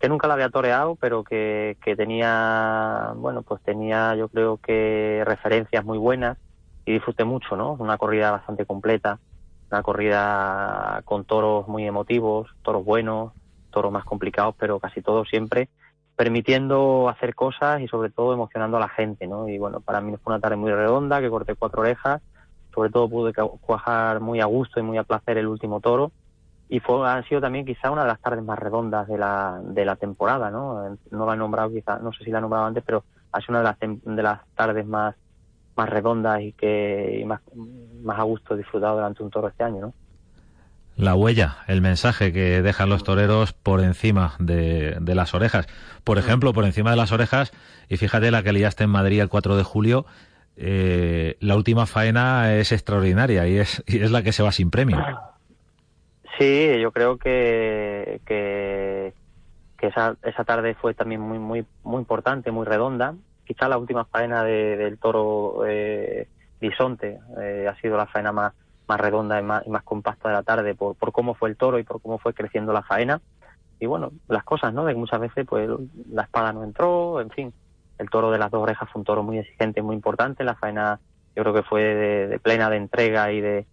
que 0.00 0.08
nunca 0.08 0.26
la 0.26 0.34
había 0.34 0.48
toreado, 0.48 0.96
pero 0.96 1.22
que, 1.22 1.76
que 1.84 1.94
tenía, 1.94 3.12
bueno, 3.16 3.42
pues 3.42 3.62
tenía 3.62 4.16
yo 4.16 4.28
creo 4.28 4.56
que 4.56 5.22
referencias 5.26 5.84
muy 5.84 5.98
buenas 5.98 6.38
y 6.86 6.94
disfruté 6.94 7.24
mucho, 7.24 7.54
¿no? 7.54 7.74
Una 7.74 7.98
corrida 7.98 8.30
bastante 8.30 8.64
completa, 8.64 9.20
una 9.70 9.82
corrida 9.82 11.02
con 11.04 11.26
toros 11.26 11.68
muy 11.68 11.86
emotivos, 11.86 12.48
toros 12.62 12.82
buenos, 12.82 13.32
toros 13.70 13.92
más 13.92 14.04
complicados, 14.04 14.54
pero 14.58 14.80
casi 14.80 15.02
todos 15.02 15.28
siempre 15.28 15.68
permitiendo 16.16 17.08
hacer 17.08 17.34
cosas 17.34 17.80
y 17.80 17.88
sobre 17.88 18.10
todo 18.10 18.32
emocionando 18.32 18.78
a 18.78 18.80
la 18.80 18.88
gente, 18.88 19.26
¿no? 19.26 19.48
Y 19.48 19.58
bueno, 19.58 19.80
para 19.80 20.00
mí 20.00 20.14
fue 20.22 20.34
una 20.34 20.40
tarde 20.40 20.56
muy 20.56 20.70
redonda, 20.70 21.20
que 21.20 21.30
corté 21.30 21.54
cuatro 21.54 21.82
orejas, 21.82 22.20
sobre 22.74 22.90
todo 22.90 23.08
pude 23.08 23.32
cuajar 23.32 24.20
muy 24.20 24.40
a 24.40 24.46
gusto 24.46 24.80
y 24.80 24.82
muy 24.82 24.98
a 24.98 25.04
placer 25.04 25.38
el 25.38 25.46
último 25.46 25.80
toro 25.80 26.12
y 26.70 26.78
fue 26.78 27.06
ha 27.06 27.20
sido 27.24 27.40
también 27.40 27.66
quizá 27.66 27.90
una 27.90 28.02
de 28.02 28.08
las 28.08 28.20
tardes 28.20 28.44
más 28.44 28.58
redondas 28.58 29.08
de 29.08 29.18
la, 29.18 29.60
de 29.60 29.84
la 29.84 29.96
temporada, 29.96 30.50
¿no? 30.50 30.96
No 31.10 31.26
la 31.26 31.34
he 31.34 31.36
nombrado 31.36 31.68
quizá, 31.70 31.98
no 31.98 32.12
sé 32.12 32.22
si 32.22 32.30
la 32.30 32.38
he 32.38 32.40
nombrado 32.40 32.66
antes, 32.66 32.84
pero 32.86 33.04
ha 33.32 33.40
sido 33.40 33.58
una 33.58 33.58
de 33.58 33.64
las, 33.64 34.04
de 34.04 34.22
las 34.22 34.40
tardes 34.54 34.86
más, 34.86 35.16
más 35.76 35.88
redondas 35.88 36.40
y 36.42 36.52
que 36.52 37.18
y 37.20 37.24
más, 37.24 37.40
más 38.02 38.20
a 38.20 38.22
gusto 38.22 38.56
disfrutado 38.56 38.94
durante 38.94 39.22
un 39.22 39.30
toro 39.30 39.48
este 39.48 39.64
año, 39.64 39.80
¿no? 39.80 39.94
La 40.96 41.16
huella, 41.16 41.56
el 41.66 41.80
mensaje 41.80 42.32
que 42.32 42.62
dejan 42.62 42.88
los 42.88 43.02
toreros 43.02 43.52
por 43.52 43.80
encima 43.80 44.34
de, 44.38 44.96
de 45.00 45.14
las 45.14 45.34
orejas. 45.34 45.66
Por 46.04 46.18
mm. 46.18 46.20
ejemplo, 46.20 46.52
por 46.52 46.64
encima 46.64 46.90
de 46.90 46.96
las 46.96 47.10
orejas, 47.10 47.52
y 47.88 47.96
fíjate 47.96 48.30
la 48.30 48.44
que 48.44 48.52
liaste 48.52 48.84
en 48.84 48.90
Madrid 48.90 49.20
el 49.20 49.28
4 49.28 49.56
de 49.56 49.62
julio, 49.64 50.06
eh, 50.56 51.36
la 51.40 51.56
última 51.56 51.86
faena 51.86 52.54
es 52.54 52.70
extraordinaria 52.70 53.48
y 53.48 53.56
es, 53.56 53.82
y 53.86 54.02
es 54.02 54.10
la 54.10 54.22
que 54.22 54.32
se 54.32 54.42
va 54.42 54.52
sin 54.52 54.70
premio. 54.70 54.98
Sí, 56.40 56.80
yo 56.80 56.90
creo 56.90 57.18
que, 57.18 58.22
que, 58.24 59.12
esa, 59.82 60.16
esa 60.22 60.44
tarde 60.44 60.74
fue 60.74 60.94
también 60.94 61.20
muy, 61.20 61.38
muy, 61.38 61.66
muy 61.82 61.98
importante, 61.98 62.50
muy 62.50 62.64
redonda. 62.64 63.14
Quizá 63.44 63.68
la 63.68 63.76
última 63.76 64.06
faena 64.06 64.42
del 64.42 64.98
toro 64.98 65.66
eh, 65.66 66.28
bisonte 66.58 67.18
eh, 67.42 67.66
ha 67.68 67.78
sido 67.82 67.98
la 67.98 68.06
faena 68.06 68.32
más, 68.32 68.54
más 68.88 68.98
redonda 68.98 69.38
y 69.38 69.42
más, 69.42 69.66
y 69.66 69.70
más 69.70 69.82
compacta 69.82 70.30
de 70.30 70.34
la 70.36 70.42
tarde 70.42 70.74
por, 70.74 70.96
por 70.96 71.12
cómo 71.12 71.34
fue 71.34 71.50
el 71.50 71.58
toro 71.58 71.78
y 71.78 71.82
por 71.82 72.00
cómo 72.00 72.18
fue 72.18 72.32
creciendo 72.32 72.72
la 72.72 72.84
faena. 72.84 73.20
Y 73.78 73.84
bueno, 73.84 74.10
las 74.26 74.44
cosas, 74.44 74.72
¿no? 74.72 74.86
De 74.86 74.94
que 74.94 74.98
muchas 74.98 75.20
veces 75.20 75.44
pues 75.46 75.68
la 76.10 76.22
espada 76.22 76.54
no 76.54 76.64
entró, 76.64 77.20
en 77.20 77.28
fin. 77.28 77.52
El 77.98 78.08
toro 78.08 78.30
de 78.30 78.38
las 78.38 78.50
dos 78.50 78.62
orejas 78.62 78.88
fue 78.90 79.00
un 79.00 79.04
toro 79.04 79.22
muy 79.22 79.36
exigente, 79.36 79.82
muy 79.82 79.94
importante. 79.94 80.42
La 80.42 80.54
faena 80.54 81.00
yo 81.36 81.42
creo 81.42 81.52
que 81.52 81.64
fue 81.64 81.82
de 81.82 82.38
plena 82.38 82.70
de 82.70 82.78
entrega 82.78 83.30
y 83.30 83.42
de, 83.42 83.66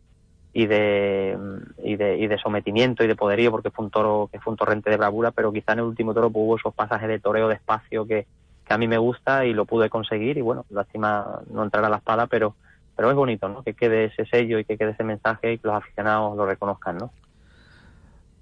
y 0.57 0.65
de, 0.65 1.37
y 1.83 1.97
de, 1.97 2.17
y 2.17 2.25
de 2.25 2.39
sometimiento 2.39 3.03
y 3.03 3.07
de 3.07 3.15
poderío, 3.15 3.51
porque 3.51 3.69
fue 3.69 3.85
un 3.85 3.91
toro 3.91 4.27
que 4.31 4.39
fue 4.39 4.49
un 4.49 4.57
torrente 4.57 4.89
de 4.89 4.97
bravura, 4.97 5.29
pero 5.29 5.53
quizá 5.53 5.73
en 5.73 5.79
el 5.79 5.85
último 5.85 6.15
toro 6.15 6.31
pues, 6.31 6.43
hubo 6.43 6.57
esos 6.57 6.73
pasajes 6.73 7.07
de 7.07 7.19
toreo 7.19 7.47
despacio 7.47 8.07
que, 8.07 8.25
que 8.65 8.73
a 8.73 8.79
mí 8.79 8.87
me 8.87 8.97
gusta 8.97 9.45
y 9.45 9.53
lo 9.53 9.65
pude 9.65 9.87
conseguir 9.91 10.35
y 10.35 10.41
bueno, 10.41 10.65
lástima 10.71 11.41
no 11.53 11.63
entrar 11.63 11.85
a 11.85 11.89
la 11.89 11.97
espada, 11.97 12.25
pero, 12.25 12.55
pero 12.95 13.11
es 13.11 13.15
bonito, 13.15 13.47
¿no? 13.47 13.61
Que 13.61 13.75
quede 13.75 14.05
ese 14.05 14.25
sello 14.25 14.57
y 14.57 14.65
que 14.65 14.79
quede 14.79 14.93
ese 14.93 15.03
mensaje 15.03 15.53
y 15.53 15.57
que 15.59 15.67
los 15.67 15.77
aficionados 15.77 16.35
lo 16.35 16.47
reconozcan, 16.47 16.97
¿no? 16.97 17.11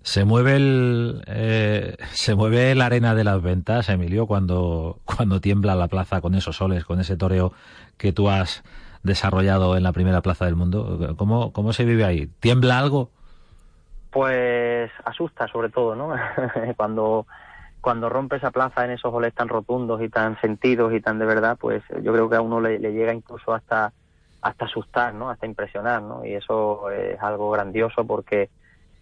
Se 0.01 0.23
mueve 0.23 0.55
el 0.55 1.21
eh, 1.27 1.97
se 2.13 2.33
mueve 2.33 2.75
la 2.75 2.85
arena 2.85 3.13
de 3.13 3.25
las 3.25 3.41
ventas, 3.41 3.89
Emilio, 3.89 4.25
cuando 4.25 4.99
cuando 5.03 5.41
tiembla 5.41 5.75
la 5.75 5.89
plaza 5.89 6.21
con 6.21 6.33
esos 6.33 6.55
soles, 6.55 6.85
con 6.85 7.01
ese 7.01 7.17
toreo 7.17 7.51
que 7.97 8.13
tú 8.13 8.29
has 8.29 8.63
desarrollado 9.05 9.77
en 9.77 9.83
la 9.83 9.93
primera 9.93 10.21
plaza 10.21 10.45
del 10.45 10.55
mundo. 10.55 11.15
¿Cómo, 11.15 11.53
cómo 11.53 11.73
se 11.73 11.85
vive 11.85 12.03
ahí? 12.03 12.27
¿Tiembla 12.39 12.79
algo? 12.79 13.11
Pues 14.09 14.91
asusta 15.03 15.47
sobre 15.47 15.69
todo, 15.69 15.95
¿no? 15.95 16.13
cuando, 16.77 17.27
cuando 17.81 18.09
rompe 18.09 18.37
esa 18.37 18.51
plaza 18.51 18.83
en 18.83 18.91
esos 18.91 19.11
goles 19.11 19.33
tan 19.33 19.47
rotundos 19.47 20.01
y 20.01 20.09
tan 20.09 20.39
sentidos 20.41 20.93
y 20.93 21.01
tan 21.01 21.19
de 21.19 21.25
verdad, 21.25 21.57
pues 21.59 21.83
yo 22.01 22.11
creo 22.13 22.29
que 22.29 22.35
a 22.35 22.41
uno 22.41 22.59
le, 22.59 22.79
llega 22.79 23.13
incluso 23.13 23.53
hasta, 23.53 23.93
hasta 24.41 24.65
asustar, 24.65 25.13
¿no? 25.13 25.29
Hasta 25.29 25.45
impresionar, 25.45 26.01
¿no? 26.01 26.25
Y 26.25 26.33
eso 26.33 26.89
es 26.89 27.21
algo 27.21 27.51
grandioso 27.51 28.05
porque 28.05 28.49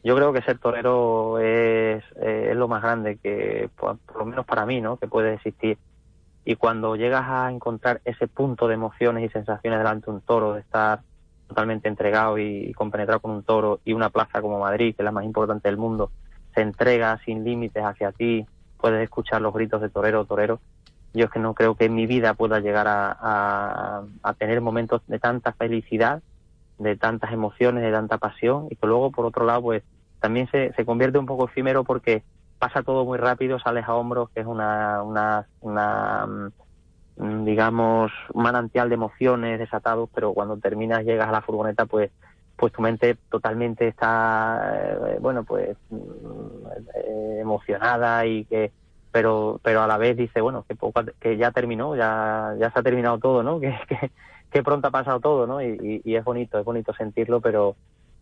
yo 0.03 0.15
creo 0.17 0.33
que 0.33 0.41
ser 0.41 0.57
torero 0.57 1.39
es, 1.39 2.03
es 2.21 2.55
lo 2.57 2.67
más 2.67 2.81
grande 2.81 3.17
que, 3.17 3.69
por, 3.77 3.97
por, 3.99 4.17
lo 4.17 4.25
menos 4.25 4.45
para 4.45 4.65
mí, 4.65 4.81
¿no? 4.81 4.97
Que 4.97 5.07
puede 5.07 5.35
existir 5.35 5.77
y 6.45 6.55
cuando 6.55 6.95
llegas 6.95 7.25
a 7.27 7.49
encontrar 7.49 8.01
ese 8.05 8.27
punto 8.27 8.67
de 8.67 8.73
emociones 8.73 9.23
y 9.23 9.29
sensaciones 9.29 9.79
delante 9.79 10.07
de 10.07 10.17
un 10.17 10.21
toro, 10.21 10.53
de 10.53 10.61
estar 10.61 11.01
totalmente 11.47 11.87
entregado 11.87 12.37
y 12.37 12.73
compenetrado 12.73 13.19
con 13.19 13.31
un 13.31 13.43
toro 13.43 13.79
y 13.85 13.93
una 13.93 14.09
plaza 14.09 14.41
como 14.41 14.59
Madrid, 14.59 14.95
que 14.95 15.01
es 15.01 15.05
la 15.05 15.11
más 15.11 15.23
importante 15.23 15.69
del 15.69 15.77
mundo, 15.77 16.11
se 16.53 16.61
entrega 16.61 17.19
sin 17.25 17.43
límites 17.43 17.83
hacia 17.83 18.11
ti, 18.11 18.45
puedes 18.79 19.01
escuchar 19.03 19.41
los 19.41 19.53
gritos 19.53 19.81
de 19.81 19.89
torero 19.89 20.25
torero. 20.25 20.59
Yo 21.13 21.25
es 21.25 21.31
que 21.31 21.39
no 21.39 21.53
creo 21.53 21.75
que 21.75 21.85
en 21.85 21.95
mi 21.95 22.07
vida 22.07 22.33
pueda 22.33 22.59
llegar 22.59 22.87
a, 22.87 24.03
a, 24.23 24.33
tener 24.33 24.61
momentos 24.61 25.01
de 25.07 25.19
tanta 25.19 25.53
felicidad, 25.53 26.23
de 26.79 26.95
tantas 26.95 27.31
emociones, 27.31 27.83
de 27.83 27.91
tanta 27.91 28.17
pasión 28.17 28.67
y 28.71 28.75
que 28.75 28.87
luego, 28.87 29.11
por 29.11 29.25
otro 29.27 29.45
lado, 29.45 29.61
pues 29.61 29.83
también 30.19 30.49
se, 30.49 30.73
se 30.73 30.85
convierte 30.85 31.19
un 31.19 31.27
poco 31.27 31.45
efímero 31.45 31.83
porque 31.83 32.23
pasa 32.63 32.81
todo 32.81 33.03
muy 33.03 33.17
rápido, 33.17 33.59
sales 33.59 33.85
a 33.89 33.93
hombros, 33.93 34.29
que 34.29 34.39
es 34.39 34.45
una, 34.45 35.03
una, 35.03 35.45
una 35.59 36.25
mm, 37.17 37.43
digamos, 37.43 38.09
manantial 38.33 38.87
de 38.87 38.95
emociones 38.95 39.59
desatados, 39.59 40.09
pero 40.15 40.33
cuando 40.33 40.55
terminas, 40.55 41.03
llegas 41.03 41.27
a 41.27 41.33
la 41.33 41.41
furgoneta, 41.41 41.85
pues 41.85 42.11
pues 42.55 42.71
tu 42.71 42.81
mente 42.81 43.17
totalmente 43.29 43.89
está, 43.89 45.11
eh, 45.11 45.17
bueno, 45.19 45.43
pues 45.43 45.75
mm, 45.89 47.39
emocionada 47.41 48.25
y 48.25 48.45
que, 48.45 48.71
pero 49.11 49.59
pero 49.61 49.81
a 49.81 49.87
la 49.87 49.97
vez 49.97 50.15
dice, 50.15 50.39
bueno, 50.39 50.63
que 50.65 50.75
poco, 50.75 51.01
que 51.19 51.35
ya 51.35 51.51
terminó, 51.51 51.97
ya 51.97 52.55
ya 52.57 52.71
se 52.71 52.79
ha 52.79 52.83
terminado 52.83 53.17
todo, 53.17 53.43
¿no? 53.43 53.59
Que, 53.59 53.75
que, 53.89 54.11
que 54.49 54.63
pronto 54.63 54.87
ha 54.87 54.91
pasado 54.91 55.19
todo, 55.19 55.47
¿no? 55.47 55.61
Y, 55.61 56.01
es 56.05 56.23
bonito, 56.23 56.59
es 56.59 56.63
bonito 56.63 56.93
sentirlo, 56.93 57.41
pero 57.41 57.75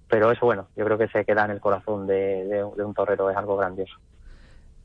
pero 0.08 0.32
eso, 0.32 0.48
bueno, 0.48 0.68
yo 0.76 0.84
creo 0.86 0.98
que 0.98 1.10
se 1.10 1.26
queda 1.26 1.46
en 1.46 1.52
el 1.52 1.60
corazón 1.62 2.08
de, 2.08 2.46
de 2.46 2.84
un 2.84 2.94
torero, 2.96 3.30
es 3.30 3.38
algo 3.38 3.56
grandioso. 3.56 3.98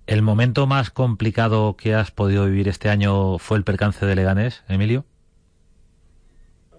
¿El 0.07 0.23
momento 0.23 0.69
más 0.69 0.91
complicado 0.91 1.77
que 1.77 1.95
has 1.95 2.13
podido 2.13 2.45
vivir 2.45 2.69
este 2.69 2.89
año 2.91 3.39
fue 3.39 3.57
el 3.57 3.65
percance 3.65 4.07
de 4.07 4.15
Leganés, 4.15 4.63
Emilio? 4.69 5.05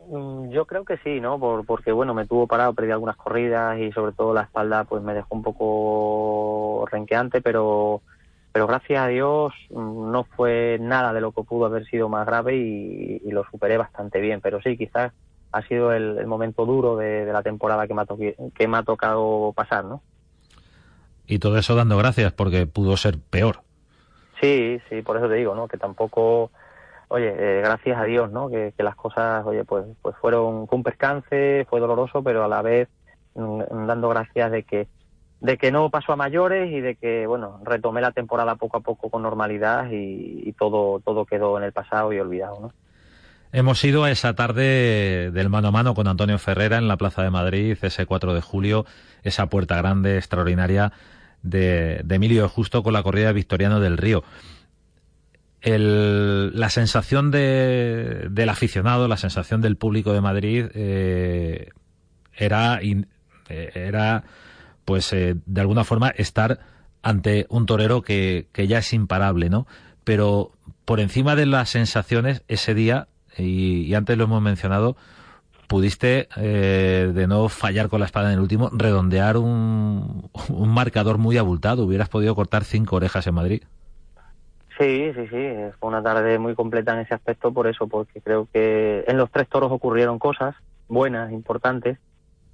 Mm, 0.09 0.49
yo 0.51 0.65
creo 0.65 0.85
que 0.85 0.97
sí, 0.99 1.19
¿no? 1.19 1.37
Por, 1.37 1.65
porque, 1.65 1.91
bueno, 1.91 2.13
me 2.13 2.25
tuvo 2.25 2.47
parado, 2.47 2.73
perdí 2.73 2.91
algunas 2.91 3.17
corridas 3.17 3.77
y 3.79 3.91
sobre 3.91 4.13
todo 4.13 4.33
la 4.33 4.43
espalda 4.43 4.85
pues 4.85 5.03
me 5.03 5.13
dejó 5.13 5.35
un 5.35 5.43
poco 5.43 6.85
renqueante, 6.89 7.41
pero, 7.41 8.01
pero 8.53 8.65
gracias 8.65 9.01
a 9.01 9.07
Dios 9.07 9.53
mm, 9.71 10.09
no 10.09 10.23
fue 10.23 10.77
nada 10.79 11.11
de 11.11 11.19
lo 11.19 11.33
que 11.33 11.43
pudo 11.43 11.65
haber 11.65 11.85
sido 11.85 12.07
más 12.07 12.25
grave 12.25 12.55
y, 12.55 13.29
lo 13.29 13.43
superé 13.51 13.77
bastante 13.77 14.21
bien. 14.21 14.39
Pero 14.39 14.61
sí, 14.61 14.77
quizás 14.77 15.11
ha 15.51 15.61
sido 15.63 15.91
el, 15.91 16.25
momento 16.27 16.65
duro 16.65 16.95
de, 16.95 17.25
la 17.25 17.43
temporada 17.43 17.87
que 17.87 17.93
me, 17.93 18.03
ha 18.03 18.05
que 18.55 18.67
me 18.69 18.77
ha 18.77 18.83
tocado 18.83 19.51
pasar, 19.53 19.83
¿no? 19.83 20.01
Y 21.27 21.39
todo 21.39 21.57
eso 21.57 21.75
dando 21.75 21.97
gracias 21.97 22.33
porque 22.33 22.65
pudo 22.65 22.97
ser 22.97 23.19
peor. 23.19 23.61
Sí, 24.41 24.79
sí, 24.89 25.01
por 25.01 25.17
eso 25.17 25.27
te 25.27 25.35
digo, 25.35 25.55
¿no? 25.55 25.67
Que 25.67 25.77
tampoco 25.77 26.51
oye, 27.09 27.33
eh, 27.37 27.61
gracias 27.61 27.97
a 27.97 28.03
Dios, 28.03 28.31
¿no? 28.31 28.49
Que, 28.49 28.73
las 28.77 28.95
cosas, 28.95 29.45
oye, 29.45 29.63
pues, 29.63 29.85
pues 30.01 30.15
fueron 30.17 30.67
un 30.69 30.83
percance, 30.83 31.65
fue 31.69 31.79
doloroso, 31.79 32.23
pero 32.23 32.43
a 32.43 32.47
la 32.47 32.61
vez 32.61 32.89
mm, 33.35 33.87
dando 33.87 34.09
gracias 34.09 34.51
de 34.51 34.63
que 34.63 34.87
de 35.39 35.55
que 35.59 35.71
no 35.71 35.91
pasó 35.91 36.13
a 36.13 36.15
mayores 36.15 36.71
y 36.71 36.81
de 36.81 36.95
que, 36.95 37.27
bueno, 37.27 37.61
retomé 37.63 38.01
la 38.01 38.11
temporada 38.11 38.55
poco 38.55 38.77
a 38.77 38.79
poco 38.79 39.11
con 39.11 39.21
normalidad 39.21 39.87
y, 39.91 40.51
todo 40.53 40.99
todo 40.99 41.27
quedó 41.27 41.59
en 41.59 41.63
el 41.63 41.71
pasado 41.71 42.11
y 42.11 42.19
olvidado, 42.19 42.59
¿no? 42.59 42.73
Hemos 43.51 43.83
ido 43.83 44.03
a 44.03 44.09
esa 44.09 44.33
tarde 44.33 45.29
del 45.31 45.49
mano 45.49 45.67
a 45.67 45.71
mano 45.71 45.93
con 45.93 46.07
Antonio 46.07 46.39
Ferrera 46.39 46.79
en 46.79 46.87
la 46.87 46.97
Plaza 46.97 47.21
de 47.21 47.29
Madrid, 47.29 47.77
ese 47.79 48.07
4 48.07 48.33
de 48.33 48.41
julio, 48.41 48.85
esa 49.21 49.45
puerta 49.45 49.77
grande, 49.77 50.17
extraordinaria 50.17 50.91
de, 51.43 52.04
Emilio 52.10 52.47
Justo 52.50 52.84
con 52.84 52.93
la 52.93 53.04
corrida 53.04 53.28
de 53.28 53.34
Victoriano 53.34 53.80
del 53.80 53.97
Río 53.97 54.23
la 55.63 56.69
sensación 56.69 57.32
de, 57.32 58.28
del 58.30 58.50
aficionado, 58.50 59.08
la 59.08 59.17
sensación 59.17 59.62
del 59.62 59.76
público 59.76 60.13
de 60.13 60.21
Madrid 60.21 60.65
eh, 60.73 61.71
era, 62.34 62.80
eh, 62.82 63.06
era, 63.50 64.23
pues, 64.86 65.12
eh, 65.13 65.36
de 65.45 65.62
alguna 65.62 65.84
forma 65.84 66.10
estar 66.10 66.60
ante 67.02 67.47
un 67.50 67.65
torero 67.65 68.02
que, 68.02 68.47
que, 68.54 68.67
ya 68.67 68.78
es 68.78 68.93
imparable, 68.93 69.50
¿no? 69.50 69.67
Pero 70.04 70.54
por 70.86 71.00
encima 71.00 71.36
de 71.36 71.45
las 71.45 71.69
sensaciones, 71.69 72.43
ese 72.47 72.73
día, 72.73 73.08
y, 73.38 73.93
antes 73.93 74.17
lo 74.17 74.26
hemos 74.26 74.41
mencionado, 74.41 74.95
pudiste, 75.67 76.27
de 76.36 77.25
no 77.27 77.49
fallar 77.49 77.89
con 77.89 77.99
la 77.99 78.06
espada 78.06 78.27
en 78.27 78.36
el 78.36 78.39
último, 78.39 78.69
redondear 78.73 79.38
un, 79.38 80.30
un 80.49 80.69
marcador 80.69 81.17
muy 81.17 81.38
abultado. 81.38 81.84
Hubieras 81.84 82.10
podido 82.10 82.34
cortar 82.36 82.63
cinco 82.63 82.95
orejas 82.95 83.27
en 83.27 83.36
Madrid. 83.36 83.63
Sí, 84.77 85.12
sí, 85.15 85.27
sí, 85.27 85.49
fue 85.80 85.89
una 85.89 86.03
tarde 86.03 86.38
muy 86.38 86.53
completa 86.53 86.93
en 86.93 86.99
ese 86.99 87.15
aspecto 87.15 87.51
por 87.51 87.67
eso, 87.67 87.88
porque 87.88 88.21
creo 88.21 88.47
que 88.53 89.03
en 89.08 89.17
los 89.17 89.32
tres 89.32 89.47
toros 89.49 89.71
ocurrieron 89.71 90.19
cosas 90.19 90.56
buenas, 90.88 91.32
importantes, 91.32 91.97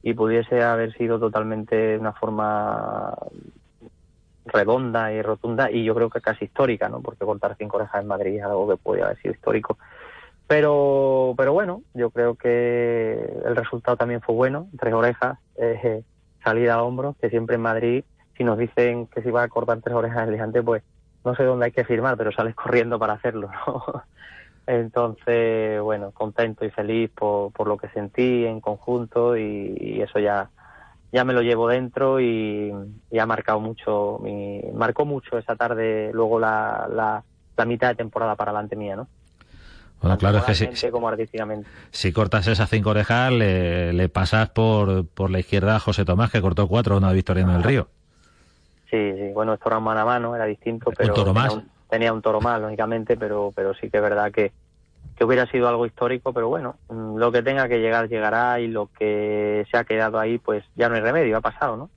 y 0.01 0.13
pudiese 0.13 0.61
haber 0.63 0.93
sido 0.93 1.19
totalmente 1.19 1.97
una 1.97 2.13
forma 2.13 3.13
redonda 4.45 5.11
y 5.13 5.21
rotunda 5.21 5.71
y 5.71 5.85
yo 5.85 5.95
creo 5.95 6.09
que 6.09 6.19
casi 6.19 6.45
histórica, 6.45 6.89
¿no? 6.89 7.01
Porque 7.01 7.25
cortar 7.25 7.55
cinco 7.57 7.77
orejas 7.77 8.01
en 8.01 8.07
Madrid 8.07 8.37
es 8.37 8.43
algo 8.43 8.69
que 8.69 8.77
podía 8.77 9.05
haber 9.05 9.17
sido 9.21 9.33
histórico. 9.33 9.77
Pero, 10.53 11.33
pero 11.35 11.51
bueno, 11.51 11.81
yo 11.95 12.11
creo 12.11 12.35
que 12.35 13.13
el 13.43 13.55
resultado 13.55 13.97
también 13.97 14.21
fue 14.21 14.35
bueno, 14.35 14.67
tres 14.77 14.93
orejas, 14.93 15.39
eh, 15.55 16.03
salida 16.43 16.75
a 16.75 16.83
hombros, 16.83 17.15
que 17.19 17.31
siempre 17.31 17.55
en 17.55 17.63
Madrid, 17.63 18.03
si 18.37 18.43
nos 18.43 18.59
dicen 18.59 19.07
que 19.07 19.23
se 19.23 19.29
iba 19.29 19.41
a 19.41 19.47
cortar 19.47 19.81
tres 19.81 19.95
orejas 19.95 20.27
el 20.27 20.35
gigante, 20.35 20.61
pues 20.61 20.83
no 21.25 21.33
sé 21.33 21.43
dónde 21.43 21.65
hay 21.65 21.71
que 21.71 21.85
firmar, 21.85 22.17
pero 22.17 22.31
sales 22.31 22.53
corriendo 22.53 22.99
para 22.99 23.13
hacerlo, 23.13 23.49
¿no? 23.65 24.03
Entonces, 24.67 25.81
bueno, 25.81 26.11
contento 26.11 26.63
y 26.65 26.69
feliz 26.69 27.09
por, 27.09 27.51
por 27.51 27.67
lo 27.67 27.75
que 27.79 27.89
sentí 27.89 28.45
en 28.45 28.61
conjunto 28.61 29.35
y, 29.35 30.03
eso 30.03 30.19
ya, 30.19 30.51
ya 31.11 31.23
me 31.23 31.33
lo 31.33 31.41
llevo 31.41 31.67
dentro 31.67 32.21
y, 32.21 32.71
ha 33.19 33.25
marcado 33.25 33.59
mucho, 33.59 34.19
mi, 34.21 34.61
marcó 34.75 35.03
mucho 35.03 35.39
esa 35.39 35.55
tarde, 35.55 36.11
luego 36.13 36.39
la, 36.39 36.87
la, 36.93 37.65
mitad 37.65 37.87
de 37.87 37.95
temporada 37.95 38.35
para 38.35 38.51
adelante 38.51 38.75
mía, 38.75 38.95
¿no? 38.95 39.07
Bueno, 40.03 40.17
claro, 40.17 40.39
es 40.39 40.59
que 40.59 40.75
si, 40.75 40.91
como 40.91 41.07
artísticamente. 41.07 41.65
si 41.91 42.11
cortas 42.11 42.45
esas 42.47 42.69
cinco 42.69 42.89
orejas, 42.89 43.31
le, 43.31 43.93
le 43.93 44.09
pasas 44.09 44.49
por, 44.49 45.07
por 45.07 45.31
la 45.31 45.39
izquierda 45.39 45.77
a 45.77 45.79
José 45.79 46.03
Tomás, 46.03 46.29
que 46.29 46.41
cortó 46.41 46.67
cuatro, 46.67 46.97
una 46.97 47.13
victoria 47.13 47.43
en 47.43 47.49
el 47.51 47.63
Río. 47.63 47.87
Sí, 48.91 49.13
sí, 49.13 49.31
bueno, 49.33 49.53
esto 49.53 49.69
era 49.69 49.79
mano 49.79 50.01
a 50.01 50.05
mano, 50.05 50.35
era 50.35 50.43
distinto, 50.43 50.91
pero 50.91 51.13
toro 51.13 51.33
tenía, 51.33 51.43
más? 51.43 51.53
Un, 51.53 51.69
tenía 51.89 52.11
un 52.11 52.21
toro 52.21 52.41
más, 52.41 52.59
lógicamente, 52.59 53.15
pero, 53.15 53.53
pero 53.55 53.73
sí 53.75 53.89
que 53.89 53.95
es 53.95 54.03
verdad 54.03 54.29
que, 54.29 54.51
que 55.15 55.23
hubiera 55.23 55.49
sido 55.49 55.69
algo 55.69 55.85
histórico, 55.85 56.33
pero 56.33 56.49
bueno, 56.49 56.75
mm, 56.89 57.15
lo 57.15 57.31
que 57.31 57.41
tenga 57.41 57.69
que 57.69 57.79
llegar 57.79 58.09
llegará 58.09 58.59
y 58.59 58.67
lo 58.67 58.87
que 58.87 59.65
se 59.71 59.77
ha 59.77 59.85
quedado 59.85 60.19
ahí, 60.19 60.37
pues 60.37 60.65
ya 60.75 60.89
no 60.89 60.95
hay 60.95 61.01
remedio, 61.01 61.37
ha 61.37 61.41
pasado, 61.41 61.77
¿no? 61.77 61.89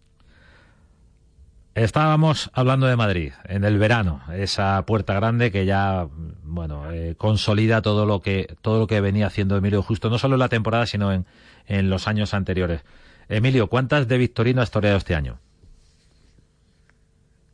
Estábamos 1.77 2.51
hablando 2.55 2.87
de 2.87 2.97
Madrid 2.97 3.35
en 3.45 3.63
el 3.63 3.79
verano, 3.79 4.23
esa 4.33 4.81
puerta 4.87 5.13
grande 5.13 5.53
que 5.53 5.67
ya, 5.67 6.09
bueno, 6.43 6.91
eh, 6.91 7.17
consolida 7.19 7.83
todo 7.83 8.07
lo 8.07 8.23
que 8.23 8.57
todo 8.63 8.79
lo 8.79 8.87
que 8.87 9.03
venía 9.03 9.27
haciendo 9.27 9.59
Emilio 9.59 9.83
Justo, 9.83 10.09
no 10.09 10.17
solo 10.17 10.37
en 10.37 10.39
la 10.39 10.49
temporada, 10.49 10.87
sino 10.87 11.13
en, 11.13 11.27
en 11.67 11.91
los 11.91 12.09
años 12.09 12.33
anteriores. 12.33 12.83
Emilio, 13.29 13.67
¿cuántas 13.67 14.09
de 14.09 14.17
Victorino 14.17 14.63
has 14.63 14.71
toreado 14.71 14.97
este 14.97 15.15
año? 15.15 15.37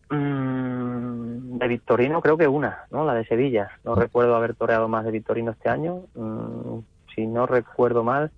Mm, 0.09 1.59
de 1.59 1.67
Victorino 1.67 2.21
creo 2.21 2.39
que 2.39 2.47
una, 2.47 2.85
¿no? 2.93 3.05
La 3.05 3.15
de 3.15 3.25
Sevilla. 3.25 3.71
No 3.83 3.97
recuerdo 3.97 4.37
haber 4.37 4.55
toreado 4.55 4.87
más 4.87 5.05
de 5.05 5.11
Victorino 5.11 5.51
este 5.51 5.69
año. 5.69 6.03
Mm, 6.15 6.79
si 7.13 7.27
no 7.27 7.47
recuerdo 7.47 8.05
mal, 8.05 8.31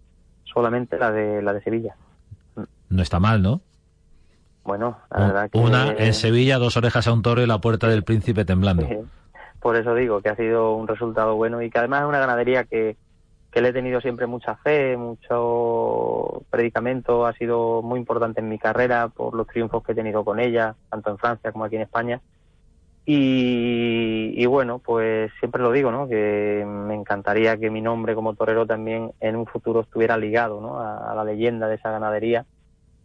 solamente 0.44 0.96
la 0.98 1.12
de 1.12 1.42
la 1.42 1.52
de 1.52 1.62
Sevilla. 1.62 1.94
No 2.88 3.02
está 3.02 3.20
mal, 3.20 3.42
¿no? 3.42 3.60
Bueno, 4.64 4.98
la 5.10 5.26
verdad 5.26 5.50
que... 5.50 5.58
Una 5.58 5.92
en 5.92 6.14
Sevilla, 6.14 6.58
dos 6.58 6.76
orejas 6.76 7.06
a 7.06 7.12
un 7.12 7.22
toro 7.22 7.42
y 7.42 7.46
la 7.46 7.60
puerta 7.60 7.88
del 7.88 8.02
príncipe 8.02 8.44
temblando. 8.44 8.88
Por 9.60 9.76
eso 9.76 9.94
digo 9.94 10.20
que 10.20 10.28
ha 10.28 10.36
sido 10.36 10.74
un 10.74 10.88
resultado 10.88 11.36
bueno 11.36 11.62
y 11.62 11.70
que 11.70 11.78
además 11.78 12.02
es 12.02 12.08
una 12.08 12.18
ganadería 12.18 12.64
que, 12.64 12.96
que 13.50 13.62
le 13.62 13.68
he 13.68 13.72
tenido 13.72 14.00
siempre 14.00 14.26
mucha 14.26 14.56
fe, 14.56 14.96
mucho 14.96 16.42
predicamento, 16.50 17.24
ha 17.24 17.32
sido 17.34 17.82
muy 17.82 18.00
importante 18.00 18.40
en 18.40 18.48
mi 18.48 18.58
carrera 18.58 19.08
por 19.08 19.34
los 19.34 19.46
triunfos 19.46 19.82
que 19.84 19.92
he 19.92 19.94
tenido 19.94 20.24
con 20.24 20.40
ella, 20.40 20.74
tanto 20.90 21.10
en 21.10 21.18
Francia 21.18 21.52
como 21.52 21.64
aquí 21.64 21.76
en 21.76 21.82
España. 21.82 22.20
Y, 23.06 24.44
bueno, 24.46 24.78
pues 24.78 25.30
siempre 25.38 25.62
lo 25.62 25.70
digo, 25.70 25.90
¿no? 25.90 26.08
Que 26.08 26.64
me 26.66 26.94
encantaría 26.94 27.56
que 27.58 27.70
mi 27.70 27.82
nombre 27.82 28.14
como 28.14 28.34
torero 28.34 28.66
también 28.66 29.12
en 29.20 29.36
un 29.36 29.46
futuro 29.46 29.82
estuviera 29.82 30.16
ligado, 30.16 30.60
¿no? 30.60 30.80
A, 30.80 31.14
la 31.14 31.22
leyenda 31.22 31.68
de 31.68 31.74
esa 31.76 31.90
ganadería, 31.90 32.46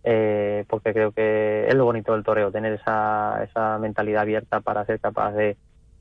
eh, 0.04 0.66
porque 0.68 0.94
creo 0.94 1.12
que 1.12 1.68
es 1.68 1.76
lo 1.76 1.86
bonito 1.86 2.14
del 2.14 2.24
toreo, 2.24 2.52
tener 2.52 2.74
esa, 2.74 3.44
esa 3.44 3.78
mentalidad 3.80 4.22
abierta 4.22 4.62
para 4.62 4.86
ser 4.86 5.00
capaz 5.00 5.34
de, 5.34 5.58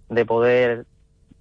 de 0.09 0.25
poder 0.25 0.87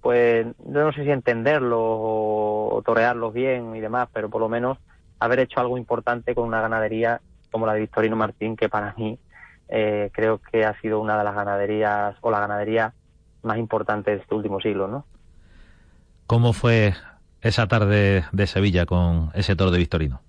pues 0.00 0.46
no 0.64 0.92
sé 0.92 1.04
si 1.04 1.10
entenderlo 1.10 1.78
o, 1.80 2.82
torearlos 2.84 3.32
bien 3.32 3.74
y 3.74 3.80
demás, 3.80 4.08
pero 4.12 4.30
por 4.30 4.40
lo 4.40 4.48
menos 4.48 4.78
haber 5.18 5.40
hecho 5.40 5.60
algo 5.60 5.76
importante 5.76 6.34
con 6.34 6.44
una 6.44 6.60
ganadería 6.60 7.20
como 7.50 7.66
la 7.66 7.74
de 7.74 7.80
Victorino 7.80 8.16
Martín, 8.16 8.56
que 8.56 8.68
para 8.68 8.94
mí 8.96 9.18
eh, 9.68 10.10
creo 10.12 10.38
que 10.38 10.64
ha 10.64 10.78
sido 10.80 11.00
una 11.00 11.18
de 11.18 11.24
las 11.24 11.34
ganaderías 11.34 12.16
o 12.20 12.30
la 12.30 12.40
ganadería 12.40 12.94
más 13.42 13.58
importante 13.58 14.12
de 14.12 14.18
este 14.18 14.34
último 14.34 14.60
siglo, 14.60 14.86
¿no? 14.86 15.04
¿Cómo 16.26 16.52
fue 16.52 16.94
esa 17.40 17.66
tarde 17.66 18.24
de 18.32 18.46
Sevilla 18.46 18.86
con 18.86 19.30
ese 19.34 19.56
toro 19.56 19.70
de 19.70 19.78
Victorino? 19.78 20.20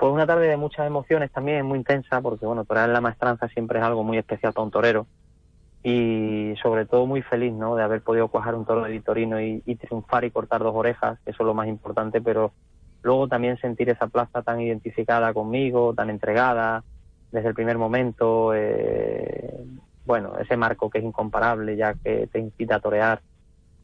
Pues 0.00 0.14
una 0.14 0.26
tarde 0.26 0.48
de 0.48 0.56
muchas 0.56 0.86
emociones 0.86 1.30
también, 1.30 1.66
muy 1.66 1.76
intensa, 1.76 2.22
porque 2.22 2.46
bueno, 2.46 2.64
torear 2.64 2.88
en 2.88 2.94
la 2.94 3.02
maestranza 3.02 3.48
siempre 3.48 3.80
es 3.80 3.84
algo 3.84 4.02
muy 4.02 4.16
especial 4.16 4.54
para 4.54 4.64
un 4.64 4.70
torero 4.70 5.06
y 5.82 6.54
sobre 6.62 6.86
todo 6.86 7.04
muy 7.04 7.20
feliz 7.20 7.52
¿no? 7.52 7.76
de 7.76 7.82
haber 7.82 8.00
podido 8.00 8.28
cuajar 8.28 8.54
un 8.54 8.64
toro 8.64 8.82
de 8.82 8.92
Vitorino 8.92 9.38
y, 9.42 9.60
triunfar 9.76 10.24
y 10.24 10.30
cortar 10.30 10.62
dos 10.62 10.74
orejas, 10.74 11.18
eso 11.26 11.42
es 11.42 11.46
lo 11.46 11.52
más 11.52 11.68
importante, 11.68 12.22
pero 12.22 12.54
luego 13.02 13.28
también 13.28 13.58
sentir 13.58 13.90
esa 13.90 14.06
plaza 14.06 14.40
tan 14.40 14.62
identificada 14.62 15.34
conmigo, 15.34 15.92
tan 15.92 16.08
entregada 16.08 16.82
desde 17.30 17.48
el 17.48 17.54
primer 17.54 17.76
momento, 17.76 18.54
eh, 18.54 19.54
bueno, 20.06 20.32
ese 20.38 20.56
marco 20.56 20.88
que 20.88 21.00
es 21.00 21.04
incomparable 21.04 21.76
ya 21.76 21.92
que 21.92 22.26
te 22.26 22.38
incita 22.38 22.76
a 22.76 22.80
torear. 22.80 23.20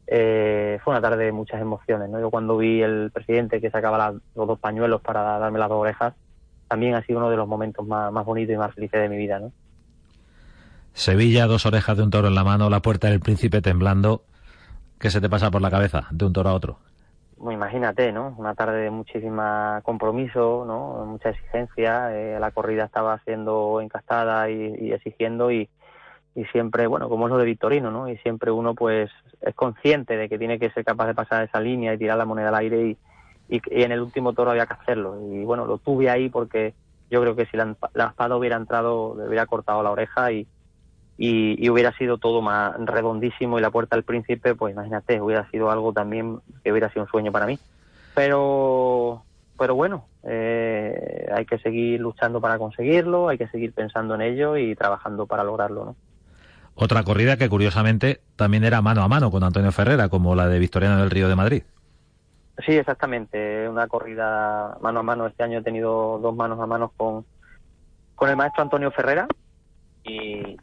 Eh, 0.07 0.79
fue 0.83 0.93
una 0.93 1.01
tarde 1.01 1.25
de 1.25 1.31
muchas 1.31 1.61
emociones, 1.61 2.09
¿no? 2.09 2.19
Yo 2.19 2.31
cuando 2.31 2.57
vi 2.57 2.81
el 2.81 3.11
presidente 3.13 3.59
que 3.59 3.69
sacaba 3.69 4.13
los 4.35 4.47
dos 4.47 4.59
pañuelos 4.59 5.01
para 5.01 5.37
darme 5.37 5.59
las 5.59 5.69
dos 5.69 5.81
orejas, 5.81 6.13
también 6.67 6.95
ha 6.95 7.03
sido 7.03 7.19
uno 7.19 7.29
de 7.29 7.37
los 7.37 7.47
momentos 7.47 7.85
más, 7.85 8.11
más 8.11 8.25
bonitos 8.25 8.53
y 8.53 8.57
más 8.57 8.73
felices 8.73 9.01
de 9.01 9.09
mi 9.09 9.17
vida, 9.17 9.39
¿no? 9.39 9.51
Sevilla, 10.93 11.45
dos 11.45 11.65
orejas 11.65 11.95
de 11.95 12.03
un 12.03 12.09
toro 12.09 12.27
en 12.27 12.35
la 12.35 12.43
mano, 12.43 12.69
la 12.69 12.81
puerta 12.81 13.07
del 13.09 13.19
príncipe 13.19 13.61
temblando. 13.61 14.23
¿Qué 14.99 15.11
se 15.11 15.21
te 15.21 15.29
pasa 15.29 15.51
por 15.51 15.61
la 15.61 15.69
cabeza 15.69 16.07
de 16.09 16.25
un 16.25 16.33
toro 16.33 16.49
a 16.49 16.53
otro? 16.53 16.79
imagínate, 17.51 18.11
¿no? 18.11 18.33
Una 18.37 18.55
tarde 18.55 18.81
de 18.81 18.89
muchísima 18.89 19.81
compromiso, 19.83 20.65
¿no? 20.65 21.05
Mucha 21.05 21.29
exigencia. 21.29 22.15
Eh, 22.15 22.39
la 22.39 22.51
corrida 22.51 22.85
estaba 22.85 23.19
siendo 23.19 23.79
encastada 23.81 24.49
y, 24.49 24.91
exigiendo 24.91 25.51
y, 25.51 25.69
y, 26.37 26.45
siempre, 26.45 26.85
bueno, 26.85 27.09
como 27.09 27.25
es 27.25 27.31
lo 27.31 27.37
de 27.39 27.45
Victorino, 27.45 27.89
¿no? 27.89 28.07
Y 28.07 28.17
siempre 28.17 28.51
uno, 28.51 28.75
pues, 28.75 29.09
es 29.41 29.55
consciente 29.55 30.15
de 30.15 30.29
que 30.29 30.37
tiene 30.37 30.59
que 30.59 30.69
ser 30.69 30.85
capaz 30.85 31.07
de 31.07 31.15
pasar 31.15 31.43
esa 31.43 31.59
línea 31.59 31.93
y 31.93 31.97
tirar 31.97 32.17
la 32.17 32.25
moneda 32.25 32.49
al 32.49 32.55
aire 32.55 32.89
y, 32.89 32.97
y, 33.49 33.61
en 33.81 33.91
el 33.91 34.01
último 34.01 34.33
toro 34.33 34.51
había 34.51 34.67
que 34.67 34.73
hacerlo. 34.73 35.19
Y 35.31 35.43
bueno, 35.43 35.65
lo 35.65 35.79
tuve 35.79 36.11
ahí 36.11 36.29
porque 36.29 36.75
yo 37.09 37.21
creo 37.21 37.35
que 37.35 37.47
si 37.47 37.57
la, 37.57 37.75
espada 37.95 38.35
hubiera 38.35 38.55
entrado, 38.55 39.15
le 39.17 39.27
hubiera 39.27 39.47
cortado 39.47 39.81
la 39.81 39.89
oreja 39.89 40.31
y, 40.31 40.47
y, 41.17 41.69
hubiera 41.69 41.91
sido 41.93 42.19
todo 42.19 42.41
más 42.43 42.75
redondísimo 42.85 43.57
y 43.57 43.61
la 43.61 43.71
puerta 43.71 43.95
del 43.95 44.05
príncipe, 44.05 44.53
pues 44.53 44.73
imagínate, 44.73 45.19
hubiera 45.19 45.49
sido 45.49 45.71
algo 45.71 45.91
también 45.91 46.39
que 46.63 46.71
hubiera 46.71 46.89
sido 46.89 47.03
un 47.03 47.09
sueño 47.09 47.31
para 47.31 47.47
mí. 47.47 47.57
Pero, 48.13 49.23
pero 49.57 49.73
bueno, 49.73 50.05
eh, 50.23 51.27
hay 51.33 51.45
que 51.45 51.57
seguir 51.59 51.99
luchando 51.99 52.39
para 52.41 52.59
conseguirlo, 52.59 53.29
hay 53.29 53.39
que 53.39 53.47
seguir 53.47 53.73
pensando 53.73 54.13
en 54.13 54.21
ello 54.21 54.55
y 54.57 54.75
trabajando 54.75 55.25
para 55.25 55.43
lograrlo, 55.43 55.85
¿no? 55.85 55.95
Otra 56.79 57.03
corrida 57.03 57.37
que 57.37 57.49
curiosamente 57.49 58.21
también 58.35 58.63
era 58.63 58.83
mano 58.83 59.01
a 59.01 59.07
mano 59.07 59.31
con 59.31 59.43
Antonio 59.43 59.71
Ferrera, 59.71 60.09
como 60.09 60.35
la 60.35 60.47
de 60.47 60.59
Victoriano 60.59 60.97
del 60.97 61.09
Río 61.09 61.27
de 61.27 61.35
Madrid. 61.35 61.63
Sí, 62.63 62.73
exactamente. 62.73 63.67
Una 63.67 63.87
corrida 63.87 64.77
mano 64.79 64.99
a 64.99 65.03
mano. 65.03 65.25
Este 65.25 65.43
año 65.43 65.57
he 65.57 65.63
tenido 65.63 66.19
dos 66.19 66.35
manos 66.35 66.59
a 66.59 66.67
mano 66.67 66.93
con, 66.95 67.25
con 68.13 68.29
el 68.29 68.35
maestro 68.35 68.61
Antonio 68.61 68.91
Ferrera 68.91 69.27
y, 70.03 70.55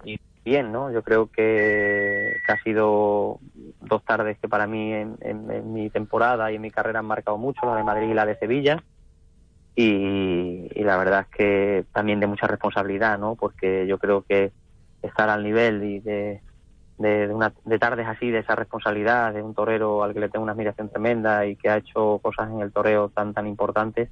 bien, 0.45 0.71
¿no? 0.71 0.93
Yo 0.93 1.03
creo 1.03 1.33
que, 1.33 2.37
ha 2.47 2.63
sido 2.63 3.41
dos 3.81 4.05
tardes 4.05 4.39
que 4.39 4.49
para 4.49 4.69
mí 4.69 4.93
en, 4.93 5.73
mi 5.73 5.91
temporada 5.91 6.53
y 6.53 6.55
en 6.55 6.63
mi 6.63 6.71
carrera 6.71 7.01
han 7.01 7.07
marcado 7.07 7.39
mucho, 7.39 7.67
la 7.67 7.75
de 7.75 7.83
Madrid 7.83 8.11
y 8.11 8.15
la 8.15 8.25
de 8.25 8.39
Sevilla. 8.39 8.85
Y, 9.75 10.71
y, 10.73 10.85
la 10.85 10.97
verdad 10.97 11.27
es 11.29 11.37
que 11.37 11.85
también 11.93 12.21
de 12.21 12.29
mucha 12.29 12.47
responsabilidad, 12.47 13.19
¿no? 13.19 13.35
Porque 13.35 13.89
yo 13.89 13.99
creo 13.99 14.23
que 14.23 14.53
estar 15.05 15.29
al 15.29 15.43
nivel 15.43 15.83
y 15.85 16.01
de, 16.01 16.41
de, 16.99 17.29
una, 17.29 17.53
de 17.65 17.79
tardes 17.79 18.07
así, 18.07 18.31
de 18.31 18.41
esa 18.41 18.55
responsabilidad, 18.55 19.33
de 19.33 19.43
un 19.43 19.55
torero 19.55 20.03
al 20.03 20.15
que 20.15 20.21
le 20.21 20.29
tengo 20.29 20.43
una 20.43 20.53
admiración 20.53 20.89
tremenda 20.89 21.47
y 21.47 21.57
que 21.57 21.69
ha 21.69 21.79
hecho 21.79 22.19
cosas 22.23 22.51
en 22.51 22.61
el 22.61 22.73
toreo 22.73 23.09
tan, 23.09 23.35
tan 23.35 23.47
importantes, 23.47 24.11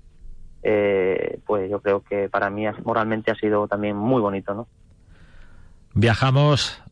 eh, 0.63 1.41
pues 1.47 1.71
yo 1.71 1.81
creo 1.81 2.03
que 2.03 2.29
para 2.29 2.51
mí 2.51 2.65
moralmente 2.85 3.31
ha 3.31 3.35
sido 3.35 3.67
también 3.69 3.97
muy 3.97 4.21
bonito, 4.21 4.55
¿no? 4.55 4.67
Viajamos 5.95 6.83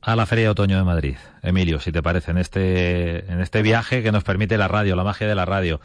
a 0.00 0.16
la 0.16 0.26
Feria 0.26 0.44
de 0.44 0.50
Otoño 0.50 0.76
de 0.76 0.84
Madrid. 0.84 1.16
Emilio, 1.42 1.80
si 1.80 1.92
te 1.92 2.02
parece, 2.02 2.30
en 2.30 2.38
este, 2.38 3.30
en 3.30 3.40
este 3.40 3.62
viaje 3.62 4.02
que 4.02 4.12
nos 4.12 4.24
permite 4.24 4.58
la 4.58 4.68
radio, 4.68 4.96
la 4.96 5.04
magia 5.04 5.28
de 5.28 5.34
la 5.34 5.44
radio. 5.44 5.80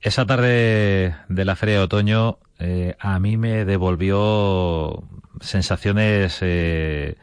Esa 0.00 0.26
tarde 0.26 1.14
de 1.28 1.44
la 1.44 1.56
Feria 1.56 1.76
de 1.76 1.82
Otoño 1.82 2.38
eh, 2.58 2.96
a 2.98 3.18
mí 3.18 3.36
me 3.36 3.64
devolvió 3.64 5.04
sensaciones 5.40 6.38
eh, 6.42 7.16